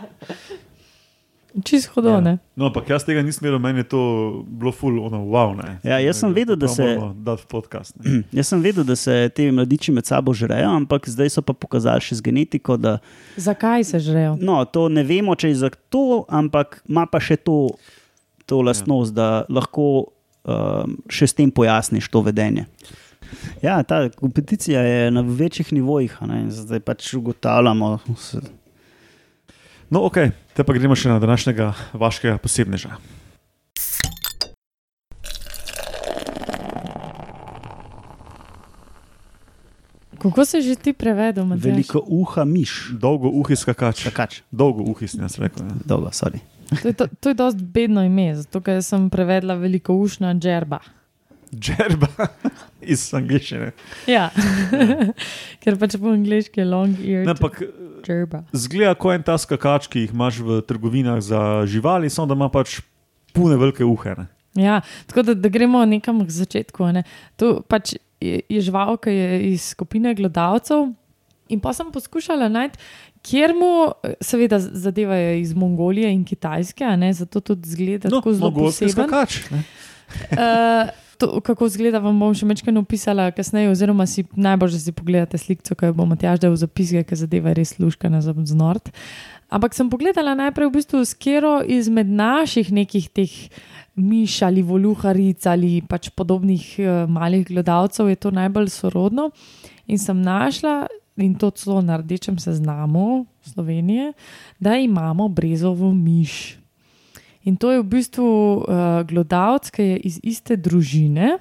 Čist 1.56 1.88
hodo, 1.88 2.18
ne. 2.18 2.38
No, 2.56 2.66
ampak 2.66 2.90
jaz 2.90 3.04
tega 3.06 3.22
nisem 3.22 3.46
videl, 3.46 3.60
meni 3.60 3.80
je 3.80 3.84
to 3.86 4.00
bilo 4.44 4.72
ful, 4.72 4.96
ono, 5.00 5.20
wow. 5.24 5.54
Ne. 5.54 5.76
Ja, 5.84 6.00
jaz 6.00 6.18
sem 6.18 6.34
vedel, 6.34 6.56
da 6.56 6.66
se- 6.68 6.98
podcast. 7.46 7.94
Ne. 7.96 8.24
Jaz 8.34 8.48
sem 8.48 8.58
vedel, 8.60 8.84
da 8.84 8.96
se 8.96 9.30
ti 9.30 9.52
mladiči 9.52 9.92
med 9.92 10.06
sabo 10.06 10.34
žrejo, 10.34 10.72
ampak 10.72 11.06
zdaj 11.06 11.30
so 11.30 11.42
pa 11.42 11.54
pokazali 11.54 12.02
še 12.02 12.16
z 12.16 12.22
genetiko, 12.24 12.74
da 12.76 12.98
Zakaj 13.38 13.84
se 13.84 14.00
žrejo? 14.00 14.34
no, 14.40 14.66
to 14.66 14.90
ne 14.90 15.04
vemo, 15.04 15.36
če 15.36 15.50
je 15.50 15.56
za 15.58 15.70
to, 15.90 16.26
ampak 16.28 16.82
ima 16.86 17.06
pa 17.06 17.20
še 17.20 17.38
to, 17.38 17.70
to 18.46 18.62
lastnost, 18.62 19.14
da 19.14 19.46
lahko 19.48 20.10
um, 20.44 20.98
še 21.08 21.28
s 21.28 21.34
tem 21.34 21.48
pojasniš 21.48 22.10
to 22.10 22.22
vedenje. 22.22 22.66
Ja, 23.62 23.78
ta 23.84 24.10
kompeticija 24.10 24.82
je 24.82 25.12
na 25.12 25.22
večjih 25.22 25.70
nivojih, 25.72 26.18
a 26.20 26.26
ne, 26.26 26.42
zdaj 26.50 26.82
pač 26.82 27.14
ugotavljamo. 27.14 28.00
s- 28.16 28.42
No, 29.94 30.08
ok, 30.10 30.16
te 30.58 30.64
pa 30.66 30.74
gremo 30.74 30.96
še 30.98 31.12
na 31.12 31.20
današnjega 31.22 31.68
vaškega 31.94 32.40
posebneža. 32.42 32.96
Kako 40.18 40.46
se 40.46 40.62
že 40.66 40.76
ti 40.82 40.94
prevedel, 40.98 41.46
Matjaž? 41.46 41.66
Veliko 41.68 42.02
uha, 42.08 42.46
miš. 42.46 42.90
Dolgo 42.98 43.30
uhi 43.30 43.54
skakač. 43.60 44.02
Skakač, 44.08 44.42
Dolgo 44.50 44.82
uhi 44.82 45.08
sem 45.08 45.22
jaz 45.28 45.38
rekel. 45.38 45.68
Ne. 45.68 45.78
dolgo, 45.86 46.10
sorry. 46.10 46.42
To 46.82 46.88
je, 46.90 46.94
to, 46.98 47.08
to 47.20 47.30
je 47.30 47.38
dosti 47.38 47.62
bedno 47.62 48.02
ime, 48.02 48.32
zato 48.34 48.64
ker 48.66 48.82
sem 48.82 49.12
prevedla 49.14 49.60
veliko 49.62 49.94
ušna 49.94 50.34
džerba. 50.34 50.82
Džerba 51.54 52.08
iz 52.94 53.06
angliščine. 53.16 53.72
Ja, 54.10 54.30
ker 55.64 55.78
pač 55.80 55.96
po 56.00 56.12
angliški 56.14 56.62
je 56.64 56.68
long 56.68 56.98
ear. 57.00 57.28
Ampak 57.34 57.62
zgleda 58.52 58.96
kot 59.00 59.16
en 59.18 59.24
ta 59.24 59.38
skakač, 59.40 59.88
ki 59.92 60.06
jih 60.08 60.16
imaš 60.16 60.42
v 60.44 60.62
trgovinah 60.68 61.22
za 61.24 61.64
živali, 61.70 62.10
samo 62.12 62.28
da 62.32 62.38
ima 62.38 62.50
pač 62.52 62.82
pune 63.34 63.58
velike 63.60 63.86
uhe. 63.88 64.16
Ne. 64.20 64.28
Ja, 64.60 64.82
tako 65.10 65.24
da, 65.30 65.34
da 65.34 65.50
gremo 65.50 65.82
nekam 65.90 66.20
k 66.26 66.30
začetku. 66.30 66.92
Ne. 66.94 67.06
To 67.42 67.62
pač 67.66 67.96
je, 68.22 68.42
je 68.46 68.60
žival, 68.62 68.98
ki 69.02 69.14
je 69.14 69.30
iz 69.54 69.72
skupine 69.74 70.14
gledalcev. 70.16 70.92
In 71.52 71.60
pa 71.60 71.74
sem 71.76 71.90
poskušala 71.92 72.48
najti, 72.50 72.80
kjer 73.24 73.52
mu, 73.54 73.92
seveda, 74.24 74.58
zadeva 74.60 75.16
je 75.20 75.42
iz 75.42 75.52
Mongolije 75.54 76.08
in 76.12 76.24
Kitajske, 76.26 76.88
ne, 76.98 77.12
zato 77.14 77.42
tudi 77.44 77.68
zgleda 77.70 78.10
No, 78.10 78.22
tako 78.22 78.34
zelo 78.34 78.52
poseben. 78.56 78.94
skakač. 78.96 79.42
Ne. 79.52 79.60
Uh, 80.32 80.90
to, 81.24 81.42
kako 81.42 81.66
izgleda, 81.66 82.02
vam 82.04 82.18
bom 82.20 82.34
še 82.36 82.48
nekaj 82.50 82.74
napisala 82.76 83.30
kasneje, 83.36 83.72
oziroma 83.72 84.06
si 84.10 84.26
najbolj, 84.36 84.76
da 84.76 84.80
si 84.82 84.94
pogledate 84.96 85.40
sliko, 85.40 85.76
ki 85.76 85.92
jo 85.92 85.96
bom 85.96 86.10
Matjaž 86.12 86.42
dal 86.44 86.52
v 86.52 86.60
zapiske, 86.60 87.04
ker 87.08 87.20
zadeva 87.20 87.54
je 87.54 87.60
res 87.62 87.78
luškana 87.80 88.20
za 88.26 88.36
znord. 88.50 88.92
Ampak 89.54 89.78
sem 89.78 89.90
pogledala 89.90 90.34
najprej 90.36 90.68
v 90.68 90.76
bistvu 90.80 91.04
skero 91.08 91.62
izmed 91.62 92.10
naših 92.10 92.74
nekih 92.74 93.08
teh 93.14 93.32
miš 93.96 94.42
ali 94.42 94.66
voluharic 94.66 95.46
ali 95.46 95.84
pač 95.86 96.10
podobnih 96.18 96.64
uh, 96.82 97.06
malih 97.06 97.46
gledalcev 97.46 98.10
je 98.10 98.18
to 98.18 98.34
najbolj 98.34 98.72
sorodno. 98.74 99.30
In 99.88 100.02
sem 100.02 100.18
našla, 100.18 100.88
in 101.22 101.38
to 101.38 101.52
celo 101.54 101.84
na 101.86 102.02
rdečem 102.02 102.40
seznamu 102.42 103.26
Slovenije, 103.46 104.14
da 104.60 104.76
imamo 104.80 105.28
brezovo 105.30 105.94
miš. 105.94 106.63
In 107.44 107.58
to 107.60 107.72
je 107.72 107.82
v 107.82 107.88
bistvu 107.88 108.28
uh, 108.28 109.02
glodavc, 109.08 109.72
ki 109.74 109.84
je 109.84 109.98
iz 110.10 110.20
iste 110.24 110.58
družine. 110.58 111.38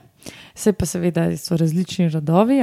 Se 0.55 0.73
pa 0.73 0.87
seveda 0.87 1.27
so 1.39 1.57
različni 1.59 2.09
rodovi, 2.13 2.61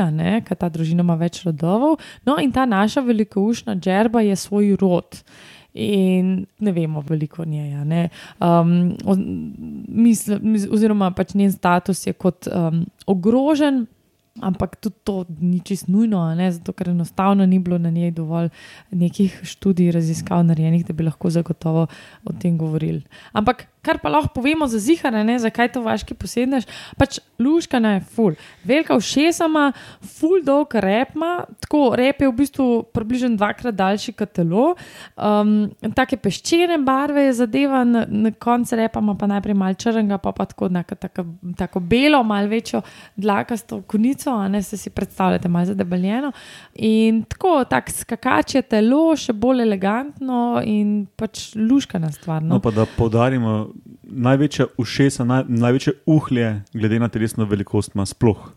ker 0.47 0.57
ta 0.59 0.69
družina 0.71 1.03
ima 1.03 1.17
več 1.19 1.41
rodovov. 1.43 1.97
No, 2.27 2.37
in 2.39 2.51
ta 2.55 2.65
naša 2.65 3.03
velikoušna 3.03 3.75
džerba 3.75 4.23
je 4.23 4.35
svoj 4.39 4.75
rod. 4.79 5.19
In 5.73 6.45
ne 6.59 6.71
vemo 6.71 7.03
veliko 7.05 7.43
o 7.43 7.45
njej. 7.45 7.75
Um, 8.39 8.95
o, 9.05 9.15
misl, 9.87 10.39
mis, 10.41 10.65
oziroma, 10.71 11.11
pač 11.11 11.35
njen 11.35 11.51
status 11.51 12.07
je 12.07 12.13
kot 12.13 12.47
um, 12.47 12.85
ogrožen, 13.07 13.85
ampak 14.41 14.75
tudi 14.75 14.95
to 15.03 15.25
ni 15.39 15.59
čist 15.59 15.87
nujno, 15.87 16.23
ne, 16.35 16.51
zato 16.51 16.73
ker 16.73 16.89
enostavno 16.89 17.45
ni 17.45 17.59
bilo 17.59 17.77
na 17.77 17.89
njej 17.89 18.11
dovolj 18.11 18.49
nekih 18.91 19.39
študij, 19.43 19.91
raziskav 19.91 20.43
narejenih, 20.45 20.85
da 20.85 20.93
bi 20.93 21.03
lahko 21.03 21.29
zagotovo 21.29 21.87
o 22.25 22.33
tem 22.33 22.57
govorili. 22.57 23.03
Ampak 23.33 23.67
kar 23.81 23.97
pa 24.01 24.09
lahko 24.09 24.33
povemo 24.35 24.67
za 24.67 24.79
zihare, 24.79 25.23
ne, 25.23 25.37
zakaj 25.39 25.71
to 25.73 25.81
vaški 25.81 26.13
posedneš, 26.13 26.65
pač 26.99 27.19
luškana 27.39 27.93
je 27.93 28.01
ful. 28.15 28.33
Velika 28.67 28.97
všesama, 28.99 29.71
ful 30.17 30.41
dolg 30.43 30.75
rep 30.75 31.15
ima, 31.15 31.45
tako 31.63 31.95
rep 31.95 32.21
je 32.21 32.27
v 32.27 32.35
bistvu 32.35 32.67
približno 32.93 33.31
dvakrat 33.37 33.75
daljši 33.75 34.13
kot 34.19 34.33
telo. 34.35 34.73
Um, 35.15 35.69
take 35.95 36.17
peščene 36.19 36.77
barve 36.83 37.23
je 37.29 37.33
zadeva, 37.39 37.83
na, 37.87 38.03
na 38.09 38.31
koncu 38.31 38.75
repa 38.75 38.99
ima 38.99 39.15
pa 39.15 39.27
najprej 39.31 39.55
malo 39.55 39.73
črnega, 39.79 40.17
pa 40.17 40.31
pa 40.35 40.45
tako, 40.45 40.67
neka, 40.69 40.95
tako, 40.95 41.25
tako 41.57 41.79
belo, 41.79 42.23
malo 42.23 42.47
večjo 42.47 42.81
dlakasto 43.15 43.81
konico, 43.81 44.31
a 44.35 44.47
ne 44.47 44.63
se 44.63 44.77
si 44.77 44.89
predstavljate, 44.89 45.47
malo 45.49 45.65
zadebeljeno. 45.65 46.31
In 46.75 47.23
tako, 47.23 47.63
tak 47.69 47.91
skakač 47.91 48.55
je 48.55 48.61
telo, 48.61 49.15
še 49.15 49.33
bolj 49.33 49.63
elegantno 49.63 50.59
in 50.65 51.07
pač 51.15 51.53
luškana 51.55 52.11
stvar. 52.11 52.43
No, 52.43 52.49
No. 52.49 52.59
pa 52.59 52.71
da 52.71 52.85
poudarimo, 52.97 53.68
največja 54.03 54.65
ušesa, 54.77 55.23
naj, 55.23 55.43
največje 55.47 55.93
uhlje, 56.05 56.63
glede 56.73 56.99
na 56.99 57.07
telesno 57.07 57.45
velikost, 57.45 57.95
ima 57.95 58.05
sploh 58.05 58.51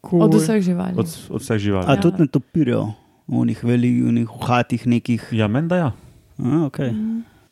Cool. 0.00 0.22
Od 0.22 0.34
vseh 0.34 0.62
živali. 0.62 0.96
od, 0.96 1.06
od 1.30 1.40
vseh 1.42 1.58
živali. 1.58 1.84
A 1.84 1.92
Ja. 1.92 2.00
tudi 2.00 2.20
ne 2.20 2.26
topirijo 2.26 2.96
v 3.28 3.36
unih 3.38 3.64
velikih, 3.64 4.30
uhatih 4.32 4.86
nekih. 4.86 5.28
Ja, 5.30 5.44
meni 5.46 5.68
da 5.68 5.76
ja. 5.76 5.90
A, 6.38 6.64
okay. 6.64 6.96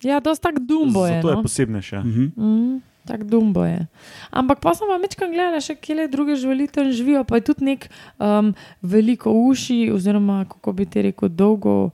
Ja, 0.01 0.21
dosti 0.21 0.43
tak 0.43 0.59
dumbo 0.59 1.07
je. 1.07 1.15
Zato 1.15 1.29
je 1.29 1.37
No? 1.37 1.43
posebnejše. 1.43 1.99
mhm. 1.99 2.25
Mm, 2.37 2.81
Tako 3.05 3.25
dumbo 3.25 3.65
je. 3.65 3.87
Ampak 4.31 4.61
pa 4.61 4.75
sem 4.75 4.85
pa 4.85 4.97
večkrat 4.97 5.31
gledala, 5.31 5.61
še 5.61 5.75
kje 5.75 6.09
druge 6.09 6.37
živali 6.37 6.69
tam 6.69 6.93
živijo, 6.93 7.25
pa 7.25 7.37
je 7.37 7.41
tudi 7.43 7.65
nek 7.65 7.89
um, 8.19 8.53
veliko 8.83 9.33
uši, 9.33 9.91
oziroma 9.93 10.45
kako 10.45 10.73
bi 10.73 10.85
ti 10.85 11.03
rekel, 11.03 11.29
dolgo 11.29 11.91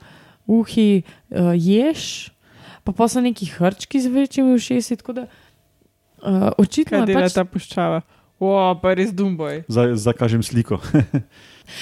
uhi 0.46 1.02
uh, 1.30 1.54
ješ, 1.54 2.33
pa 2.84 2.92
pa 2.92 3.08
so 3.08 3.20
neki 3.20 3.46
hrčki 3.46 4.00
z 4.00 4.12
večjimi 4.12 4.54
ušesi. 4.54 4.96
Tako 4.96 5.12
da 5.12 5.22
uh, 5.22 6.52
očitno 6.58 6.98
Kaj 6.98 7.02
je 7.02 7.06
dela 7.06 7.26
pač, 7.26 7.34
ta 7.34 7.44
puščava? 7.44 8.02
O, 8.42 8.52
pa 8.82 8.94
res 8.98 9.12
dumboj. 9.14 9.62
Zdaj, 9.68 9.96
zdaj 10.04 10.16
kažem 10.20 10.42
sliko. 10.42 10.80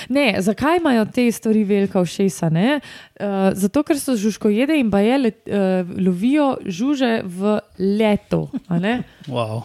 Ne, 0.09 0.37
zakaj 0.39 0.77
imajo 0.79 1.05
te 1.11 1.25
stvari 1.33 1.65
velika 1.67 2.01
ušesa? 2.01 2.47
Uh, 2.47 3.51
zato, 3.59 3.83
ker 3.83 3.99
so 3.99 4.15
žužkojede 4.15 4.77
in 4.79 4.91
baje 4.91 5.17
let, 5.19 5.41
uh, 5.51 5.89
lovijo 5.99 6.53
žuže 6.63 7.23
v 7.27 7.57
letu. 7.79 8.47
a 8.69 8.79
ne? 8.79 9.03
wow. 9.27 9.65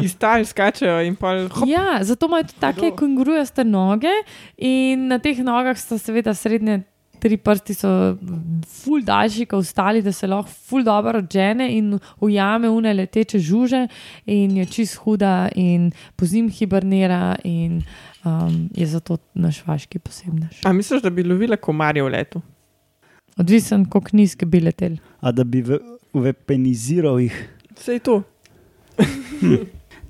Iz 0.00 0.14
tal 0.16 0.44
skačejo 0.48 1.02
in 1.04 1.16
pol. 1.16 1.44
Hop, 1.52 1.68
Ja, 1.68 2.00
zato 2.00 2.26
imajo 2.30 2.48
tudi 2.48 2.60
take 2.60 2.92
kengurujaste 2.96 3.64
noge 3.68 4.12
in 4.56 5.10
na 5.12 5.18
teh 5.20 5.44
nogah 5.44 5.76
so 5.76 5.98
seveda 6.00 6.32
srednje 6.34 6.80
tri 7.20 7.36
prsti, 7.36 7.74
so 7.76 7.90
ful 8.66 9.02
daljši 9.06 9.46
kot 9.50 9.62
ostali, 9.64 10.02
da 10.02 10.12
se 10.12 10.26
lahko 10.26 10.50
ful 10.68 10.84
dobro 10.86 11.18
odžene 11.22 11.68
in 11.76 11.98
ujame 12.20 12.68
une 12.72 12.92
leteče 12.94 13.38
žuže 13.38 13.86
in 14.26 14.56
je 14.60 14.66
čist 14.66 14.98
huda 15.04 15.48
in 15.54 15.90
pozim 16.16 16.48
hibernira 16.50 17.36
in 17.44 17.82
um, 18.24 18.68
je 18.76 18.86
zato 18.86 19.18
naš 19.34 19.62
vaški 19.66 19.98
posebnež. 19.98 20.64
A 20.64 20.72
misliš, 20.72 21.02
da 21.02 21.10
bi 21.10 21.24
lovila 21.24 21.56
komarje 21.56 22.02
v 22.02 22.12
letu? 22.16 22.42
Odvisen, 23.40 23.84
koliko 23.88 24.16
nizke 24.16 24.46
bi 24.46 24.60
letel. 24.60 24.96
A 25.20 25.32
da 25.32 25.44
bi 25.44 25.62
ve- 25.62 25.80
vepeniziral 26.14 27.20
jih. 27.20 27.36
Vse 27.76 27.92
je 27.92 28.02
to. 28.04 28.22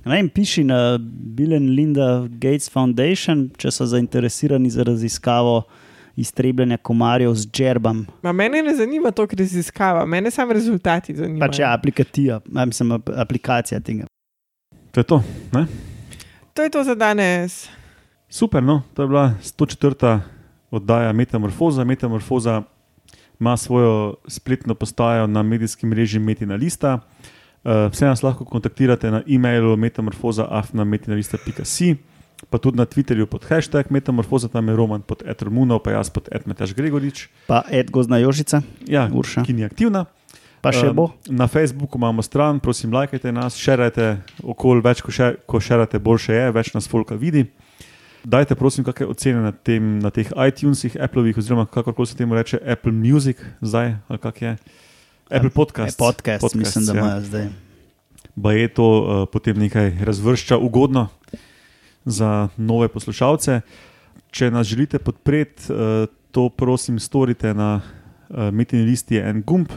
Ne 0.04 0.16
vem, 0.16 0.28
piši 0.32 0.64
na 0.64 0.98
Bill 0.98 1.54
and 1.54 1.70
Linda 1.76 2.26
Gates 2.40 2.70
Foundation, 2.72 3.50
če 3.60 3.70
so 3.70 3.86
zainteresirani 3.86 4.70
za 4.72 4.82
raziskavo 4.88 5.62
iztrebljanja 6.20 6.76
komarjev 6.76 7.34
z 7.34 7.46
džerbam. 7.50 8.06
Ma 8.22 8.32
mene 8.32 8.62
ne 8.62 8.74
zanima 8.76 9.10
to, 9.10 9.26
kar 9.26 9.38
raziskava, 9.38 10.06
mene 10.06 10.30
samo 10.30 10.52
rezultati 10.52 11.16
zanimajo. 11.16 11.40
Pač 11.48 11.58
je 11.58 11.64
aplikacija, 11.66 12.40
a, 12.56 12.64
mislim, 12.64 12.92
ap- 12.98 13.12
aplikacija 13.16 13.80
tega. 13.80 14.04
To 14.92 15.00
je 15.00 15.04
to. 15.04 15.22
Ne? 15.52 15.66
To 16.54 16.62
je 16.62 16.70
to 16.70 16.84
za 16.84 16.94
danes. 16.94 17.68
Super, 18.28 18.62
no, 18.62 18.82
to 18.94 19.02
je 19.02 19.08
bila 19.08 19.34
104. 19.42 20.20
oddaja 20.70 21.12
Metamorfoza. 21.12 21.84
Metamorfoza 21.84 22.62
ima 23.40 23.56
svojo 23.56 24.14
spletno 24.28 24.74
postajo 24.74 25.26
na 25.26 25.42
medijskem 25.42 25.90
mreži 25.90 26.18
Metina 26.18 26.54
Lista. 26.54 26.98
Uh, 27.64 27.72
vse 27.92 28.06
nas 28.06 28.22
lahko 28.22 28.44
kontaktirate 28.44 29.10
na 29.10 29.22
e-mailu 29.28 29.76
metamorfoza.afna.metinalista.si, 29.76 31.96
pa 32.50 32.58
tudi 32.58 32.78
na 32.78 32.86
Twitterju 32.86 33.26
pod 33.26 33.44
hashtag 33.44 33.90
Metamorfoza, 33.90 34.48
tam 34.48 34.68
je 34.68 34.76
Roman 34.76 35.02
pod 35.02 35.22
Etromuno, 35.26 35.78
pa 35.78 35.90
jaz 35.90 36.10
pod 36.10 36.28
Edmetaš 36.32 36.72
Gregorič, 36.74 37.28
Pa 37.46 37.62
Ed 37.68 37.90
Gozna 37.90 38.18
Jožica, 38.18 38.62
ja, 38.88 39.10
Urša. 39.12 39.44
ki 39.44 39.52
ni 39.52 39.64
aktivna. 39.64 40.06
pa 40.60 40.72
še 40.76 40.92
Um, 40.92 40.96
bo. 40.96 41.04
Na 41.28 41.48
Facebooku 41.48 41.96
imamo 41.96 42.22
stran, 42.22 42.60
prosim, 42.60 42.92
lajkajte 42.92 43.32
nas, 43.32 43.56
šerajte 43.56 44.20
okoli, 44.44 44.84
več 44.84 45.00
ko, 45.00 45.08
še, 45.08 45.40
ko 45.48 45.56
šerate, 45.56 45.96
boljše 45.96 46.36
je, 46.36 46.52
več 46.52 46.74
nas 46.76 46.84
folka 46.84 47.16
vidi. 47.16 47.48
Dajte, 48.20 48.52
prosim, 48.52 48.84
kakšne 48.84 49.08
ocene 49.08 49.40
na, 49.40 49.52
tem, 49.56 49.96
na 50.04 50.12
teh 50.12 50.28
iTunesih, 50.28 51.00
Appleovih, 51.00 51.38
oziroma 51.40 51.64
kako 51.64 52.04
se 52.04 52.12
temu 52.12 52.36
reče, 52.36 52.60
Apple 52.60 52.92
Music, 52.92 53.40
zdaj 53.64 53.96
ali 54.08 54.18
kak 54.20 54.42
je. 54.42 54.52
Apple 55.30 55.50
Podcast. 55.50 55.96
Podcast, 55.96 56.44
podcast 56.44 56.54
mislim, 56.60 56.84
da 56.84 56.92
ja. 56.92 56.98
imajo 57.00 57.20
zdaj. 57.24 57.48
Pa 58.42 58.52
je 58.52 58.68
to 58.68 58.84
uh, 58.84 59.28
potem 59.32 59.56
nekaj 59.56 60.04
razvršča 60.04 60.58
ugodno 60.60 61.08
za 62.04 62.48
nove 62.56 62.88
poslušalce. 62.88 63.60
Če 64.30 64.50
nas 64.50 64.66
želite 64.66 64.98
podpreti, 64.98 65.72
uh, 65.72 66.06
to 66.30 66.48
prosim 66.48 66.98
storite 66.98 67.54
na 67.54 67.80
uh, 67.80 68.50
Metin 68.52 68.84
listi 68.86 69.14
je 69.14 69.30
en 69.30 69.42
gumb. 69.46 69.72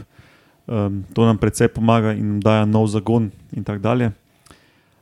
Um, 0.66 1.04
to 1.12 1.26
nam 1.26 1.38
predvsej 1.38 1.68
pomaga 1.68 2.14
in 2.16 2.28
nam 2.28 2.40
daje 2.40 2.66
nov 2.66 2.86
zagon 2.88 3.30
in 3.52 3.64
tako 3.64 3.82
dalje. 3.84 4.12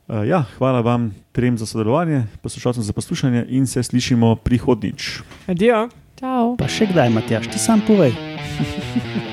Uh, 0.07 0.27
ja, 0.27 0.43
hvala 0.57 0.81
vam 0.81 1.13
trem 1.31 1.57
za 1.57 1.65
sodelovanje, 1.65 2.25
poslušalcem 2.41 2.83
za 2.83 2.93
poslušanje 2.93 3.45
in 3.49 3.67
se 3.67 3.83
slišimo 3.83 4.35
prihodnič. 4.35 5.21
Adijo. 5.47 5.87
Čau! 6.19 6.55
Pa 6.59 6.67
še 6.69 6.91
kdaj, 6.91 7.09
Matjaš, 7.09 7.47
ti 7.51 7.59
sam 7.59 7.81
povej. 7.87 8.13